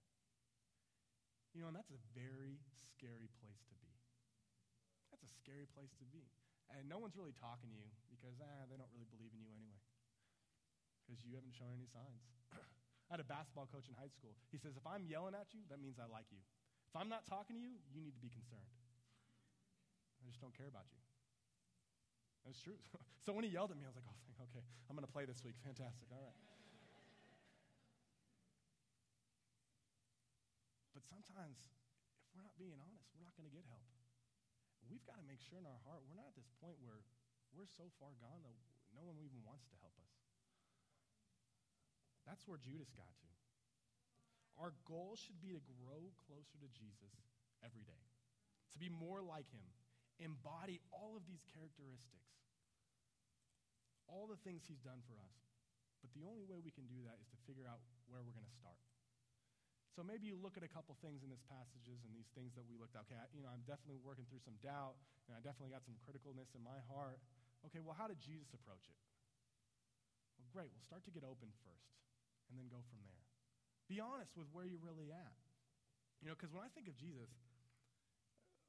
You 1.55 1.63
know, 1.65 1.71
and 1.71 1.77
that's 1.77 1.91
a 1.91 2.01
very 2.13 2.59
scary 2.71 3.27
place 3.41 3.63
to 3.71 3.75
be. 3.81 3.91
That's 5.09 5.23
a 5.23 5.31
scary 5.41 5.65
place 5.73 5.91
to 5.99 6.05
be. 6.07 6.27
And 6.69 6.85
no 6.85 6.99
one's 6.99 7.15
really 7.15 7.33
talking 7.33 7.71
to 7.71 7.77
you 7.77 7.89
because, 8.11 8.37
ah, 8.43 8.67
they 8.67 8.75
don't 8.75 8.91
really 8.91 9.07
believe 9.09 9.31
in 9.33 9.39
you 9.41 9.49
anyway. 9.55 9.79
Because 11.01 11.23
you 11.23 11.33
haven't 11.33 11.55
shown 11.55 11.71
any 11.73 11.87
signs. 11.87 12.21
I 13.07 13.15
had 13.15 13.23
a 13.23 13.27
basketball 13.27 13.71
coach 13.71 13.87
in 13.87 13.95
high 13.95 14.11
school. 14.11 14.35
He 14.51 14.59
says, 14.59 14.75
if 14.75 14.83
I'm 14.83 15.07
yelling 15.07 15.31
at 15.31 15.55
you, 15.55 15.63
that 15.71 15.79
means 15.79 15.95
I 15.95 16.11
like 16.11 16.27
you. 16.27 16.43
If 16.91 16.95
I'm 16.95 17.07
not 17.07 17.23
talking 17.23 17.55
to 17.55 17.61
you, 17.63 17.79
you 17.91 18.03
need 18.03 18.15
to 18.15 18.23
be 18.23 18.27
concerned. 18.27 18.67
I 20.19 20.27
just 20.27 20.43
don't 20.43 20.51
care 20.51 20.67
about 20.67 20.91
you. 20.91 20.99
That's 22.43 22.59
true. 22.59 22.79
so 23.23 23.31
when 23.31 23.47
he 23.47 23.51
yelled 23.51 23.71
at 23.71 23.79
me, 23.79 23.87
I 23.87 23.91
was 23.91 23.99
like, 23.99 24.07
oh, 24.07 24.47
okay, 24.51 24.63
I'm 24.91 24.95
going 24.99 25.07
to 25.07 25.11
play 25.11 25.23
this 25.23 25.39
week. 25.43 25.55
Fantastic. 25.63 26.11
All 26.11 26.19
right. 26.19 26.35
but 30.97 31.05
sometimes, 31.05 31.69
if 32.25 32.33
we're 32.33 32.41
not 32.41 32.57
being 32.57 32.73
honest, 32.73 33.05
we're 33.13 33.21
not 33.21 33.37
going 33.37 33.45
to 33.45 33.53
get 33.53 33.61
help. 33.69 33.85
We've 34.89 35.05
got 35.05 35.21
to 35.21 35.25
make 35.29 35.37
sure 35.37 35.61
in 35.61 35.67
our 35.69 35.77
heart 35.85 36.01
we're 36.09 36.17
not 36.17 36.33
at 36.33 36.33
this 36.33 36.49
point 36.57 36.73
where 36.81 37.05
we're 37.53 37.69
so 37.69 37.85
far 38.01 38.17
gone 38.17 38.41
that 38.41 38.57
no 38.97 39.05
one 39.05 39.21
even 39.21 39.37
wants 39.45 39.69
to 39.69 39.77
help 39.77 39.93
us. 40.01 40.26
That's 42.27 42.43
where 42.43 42.59
Judas 42.59 42.91
got 42.91 43.07
to. 43.07 43.31
Our 44.59 44.75
goal 44.83 45.15
should 45.15 45.39
be 45.39 45.55
to 45.55 45.63
grow 45.63 46.11
closer 46.27 46.59
to 46.59 46.69
Jesus 46.75 47.13
every 47.63 47.87
day, 47.87 48.03
to 48.73 48.77
be 48.77 48.91
more 48.91 49.23
like 49.23 49.47
him, 49.49 49.65
embody 50.19 50.83
all 50.91 51.15
of 51.15 51.23
these 51.23 51.45
characteristics, 51.55 52.35
all 54.11 54.27
the 54.27 54.39
things 54.43 54.67
he's 54.67 54.83
done 54.83 54.99
for 55.07 55.15
us. 55.23 55.37
But 56.03 56.11
the 56.13 56.25
only 56.25 56.45
way 56.45 56.59
we 56.59 56.73
can 56.73 56.85
do 56.89 56.99
that 57.05 57.17
is 57.21 57.29
to 57.33 57.39
figure 57.45 57.65
out 57.65 57.81
where 58.09 58.21
we're 58.21 58.35
going 58.35 58.45
to 58.45 58.57
start. 58.59 58.81
So 59.97 60.05
maybe 60.05 60.29
you 60.29 60.37
look 60.37 60.53
at 60.53 60.61
a 60.61 60.69
couple 60.69 60.93
things 61.01 61.25
in 61.25 61.29
these 61.33 61.41
passages 61.49 62.05
and 62.05 62.13
these 62.13 62.29
things 62.37 62.53
that 62.53 62.61
we 62.69 62.77
looked 62.77 62.93
at. 62.93 63.09
Okay, 63.09 63.17
I, 63.17 63.25
you 63.33 63.41
know, 63.41 63.49
I'm 63.49 63.65
definitely 63.65 63.97
working 63.97 64.29
through 64.29 64.45
some 64.45 64.53
doubt, 64.61 64.93
and 65.25 65.33
I 65.33 65.41
definitely 65.41 65.73
got 65.73 65.81
some 65.81 65.97
criticalness 66.05 66.53
in 66.53 66.61
my 66.61 66.77
heart. 66.85 67.17
Okay, 67.65 67.81
well, 67.81 67.97
how 67.97 68.05
did 68.05 68.21
Jesus 68.21 68.53
approach 68.53 68.85
it? 68.85 68.97
Well, 70.37 70.45
great. 70.53 70.69
We'll 70.69 70.85
start 70.85 71.01
to 71.09 71.13
get 71.13 71.25
open 71.25 71.49
first, 71.65 71.97
and 72.47 72.55
then 72.55 72.67
go 72.71 72.79
from 72.87 72.99
there. 73.03 73.23
Be 73.87 73.99
honest 74.03 74.35
with 74.35 74.47
where 74.51 74.67
you're 74.67 74.83
really 74.83 75.11
at. 75.11 75.37
You 76.19 76.31
know, 76.31 76.35
because 76.35 76.51
when 76.51 76.65
I 76.65 76.71
think 76.73 76.89
of 76.89 76.97
Jesus, 76.97 77.29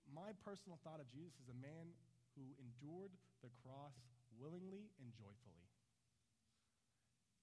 my 0.08 0.32
personal 0.44 0.78
thought 0.84 1.00
of 1.00 1.08
Jesus 1.10 1.34
is 1.42 1.48
a 1.50 1.58
man 1.58 1.90
who 2.36 2.54
endured 2.60 3.12
the 3.42 3.50
cross 3.64 3.96
willingly 4.38 4.92
and 5.02 5.10
joyfully. 5.16 5.66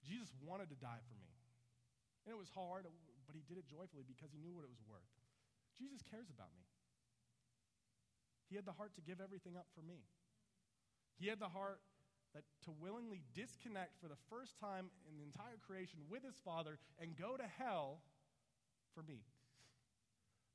Jesus 0.06 0.30
wanted 0.39 0.69
to 0.69 0.78
die 0.78 1.02
for 1.10 1.17
me. 1.17 1.32
And 2.26 2.34
it 2.34 2.39
was 2.39 2.50
hard, 2.54 2.86
but 3.26 3.34
he 3.34 3.41
did 3.45 3.58
it 3.58 3.65
joyfully 3.65 4.06
because 4.06 4.30
he 4.34 4.41
knew 4.41 4.54
what 4.54 4.65
it 4.65 4.71
was 4.71 4.82
worth. 4.86 5.10
Jesus 5.78 6.02
cares 6.06 6.30
about 6.30 6.54
me. 6.56 6.65
He 8.50 8.56
had 8.56 8.65
the 8.65 8.78
heart 8.78 8.93
to 8.95 9.04
give 9.04 9.19
everything 9.19 9.58
up 9.58 9.67
for 9.74 9.82
me. 9.82 10.06
He 11.17 11.28
had 11.28 11.41
the 11.41 11.50
heart 11.50 11.82
that 12.36 12.43
to 12.67 12.71
willingly 12.76 13.24
disconnect 13.32 13.95
for 13.98 14.12
the 14.12 14.19
first 14.28 14.60
time 14.60 14.91
in 15.08 15.15
the 15.15 15.24
entire 15.24 15.56
creation 15.63 16.04
with 16.12 16.21
his 16.21 16.36
Father 16.43 16.78
and 17.00 17.15
go 17.15 17.39
to 17.39 17.48
hell 17.58 18.04
for 18.91 19.02
me 19.08 19.24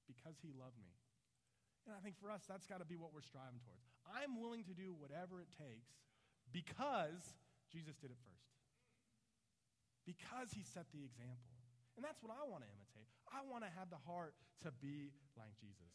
because 0.04 0.36
he 0.44 0.52
loved 0.52 0.76
me. 0.76 0.92
And 1.88 1.96
I 1.96 2.04
think 2.04 2.20
for 2.20 2.28
us, 2.28 2.44
that's 2.44 2.68
got 2.68 2.84
to 2.84 2.88
be 2.88 3.00
what 3.00 3.16
we're 3.16 3.24
striving 3.24 3.64
towards. 3.64 3.88
I'm 4.04 4.36
willing 4.36 4.68
to 4.68 4.76
do 4.76 4.92
whatever 4.92 5.40
it 5.40 5.48
takes 5.56 5.88
because 6.52 7.34
Jesus 7.72 7.96
did 7.96 8.12
it 8.12 8.20
first, 8.26 8.52
because 10.04 10.52
he 10.52 10.66
set 10.66 10.84
the 10.92 11.00
example. 11.00 11.54
And 11.96 12.04
that's 12.04 12.20
what 12.20 12.34
I 12.34 12.44
want 12.44 12.66
to 12.66 12.70
imitate. 12.70 13.08
I 13.32 13.40
want 13.46 13.64
to 13.64 13.72
have 13.72 13.88
the 13.88 14.00
heart 14.04 14.36
to 14.66 14.70
be 14.84 15.14
like 15.40 15.56
Jesus. 15.56 15.94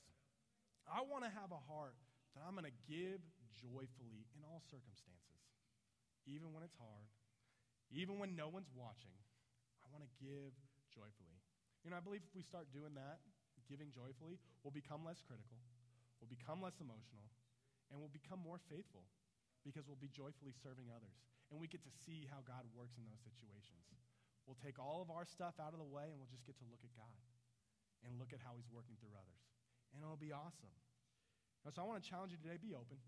I 0.89 1.05
want 1.05 1.25
to 1.25 1.31
have 1.33 1.53
a 1.53 1.61
heart 1.69 1.97
that 2.33 2.41
I'm 2.45 2.57
going 2.57 2.67
to 2.69 2.79
give 2.89 3.21
joyfully 3.53 4.27
in 4.35 4.41
all 4.43 4.61
circumstances, 4.67 5.44
even 6.25 6.51
when 6.51 6.65
it's 6.65 6.75
hard, 6.75 7.07
even 7.93 8.17
when 8.17 8.35
no 8.35 8.49
one's 8.49 8.69
watching. 8.73 9.15
I 9.85 9.89
want 9.93 10.03
to 10.03 10.11
give 10.17 10.53
joyfully. 10.89 11.39
You 11.85 11.93
know, 11.93 11.97
I 11.97 12.03
believe 12.03 12.25
if 12.25 12.33
we 12.33 12.41
start 12.41 12.73
doing 12.73 12.97
that, 12.97 13.21
giving 13.69 13.93
joyfully, 13.93 14.37
we'll 14.61 14.73
become 14.73 15.05
less 15.05 15.21
critical 15.21 15.57
We'll 16.19 16.31
become 16.31 16.63
less 16.63 16.79
emotional, 16.79 17.27
and 17.91 17.99
we'll 17.99 18.09
become 18.09 18.39
more 18.39 18.59
faithful 18.71 19.05
because 19.67 19.85
we'll 19.85 19.99
be 19.99 20.11
joyfully 20.11 20.55
serving 20.55 20.89
others. 20.89 21.15
And 21.51 21.61
we 21.61 21.67
get 21.67 21.85
to 21.85 21.93
see 21.93 22.25
how 22.25 22.41
God 22.41 22.65
works 22.73 22.97
in 22.97 23.05
those 23.05 23.21
situations. 23.21 23.85
We'll 24.49 24.57
take 24.57 24.81
all 24.81 25.01
of 25.01 25.09
our 25.13 25.25
stuff 25.25 25.57
out 25.61 25.73
of 25.73 25.81
the 25.81 25.89
way 25.89 26.09
and 26.09 26.17
we'll 26.17 26.29
just 26.33 26.45
get 26.45 26.57
to 26.61 26.67
look 26.69 26.81
at 26.85 26.93
God 26.97 27.21
and 28.05 28.17
look 28.17 28.33
at 28.33 28.41
how 28.41 28.57
He's 28.57 28.69
working 28.69 28.97
through 29.01 29.13
others. 29.17 29.41
And 29.93 30.01
it'll 30.01 30.17
be 30.17 30.33
awesome. 30.33 30.73
So 31.65 31.81
I 31.81 31.85
want 31.85 31.97
to 32.01 32.05
challenge 32.05 32.29
you 32.29 32.37
today 32.37 32.61
be 32.61 32.77
open. 32.77 33.01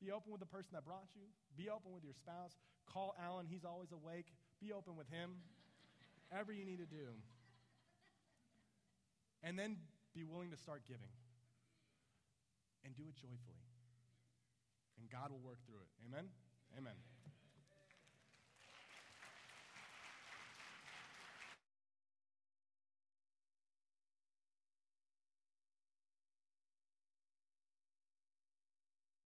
Be 0.00 0.12
open 0.12 0.32
with 0.32 0.40
the 0.40 0.46
person 0.46 0.70
that 0.74 0.84
brought 0.84 1.08
you. 1.14 1.24
Be 1.56 1.70
open 1.70 1.92
with 1.92 2.04
your 2.04 2.12
spouse. 2.12 2.56
Call 2.86 3.14
Alan, 3.20 3.46
he's 3.48 3.64
always 3.64 3.92
awake. 3.92 4.26
Be 4.60 4.72
open 4.72 4.96
with 4.96 5.08
him. 5.08 5.40
Whatever 6.28 6.52
you 6.52 6.64
need 6.64 6.78
to 6.78 6.86
do. 6.86 7.16
And 9.42 9.58
then 9.58 9.76
be 10.14 10.24
willing 10.24 10.50
to 10.50 10.56
start 10.56 10.82
giving 10.86 11.12
and 12.84 12.94
do 12.96 13.02
it 13.08 13.16
joyfully. 13.16 13.62
And 15.00 15.10
God 15.10 15.30
will 15.30 15.42
work 15.44 15.58
through 15.66 15.80
it. 15.80 15.90
Amen? 16.08 16.28
Amen. 16.76 17.15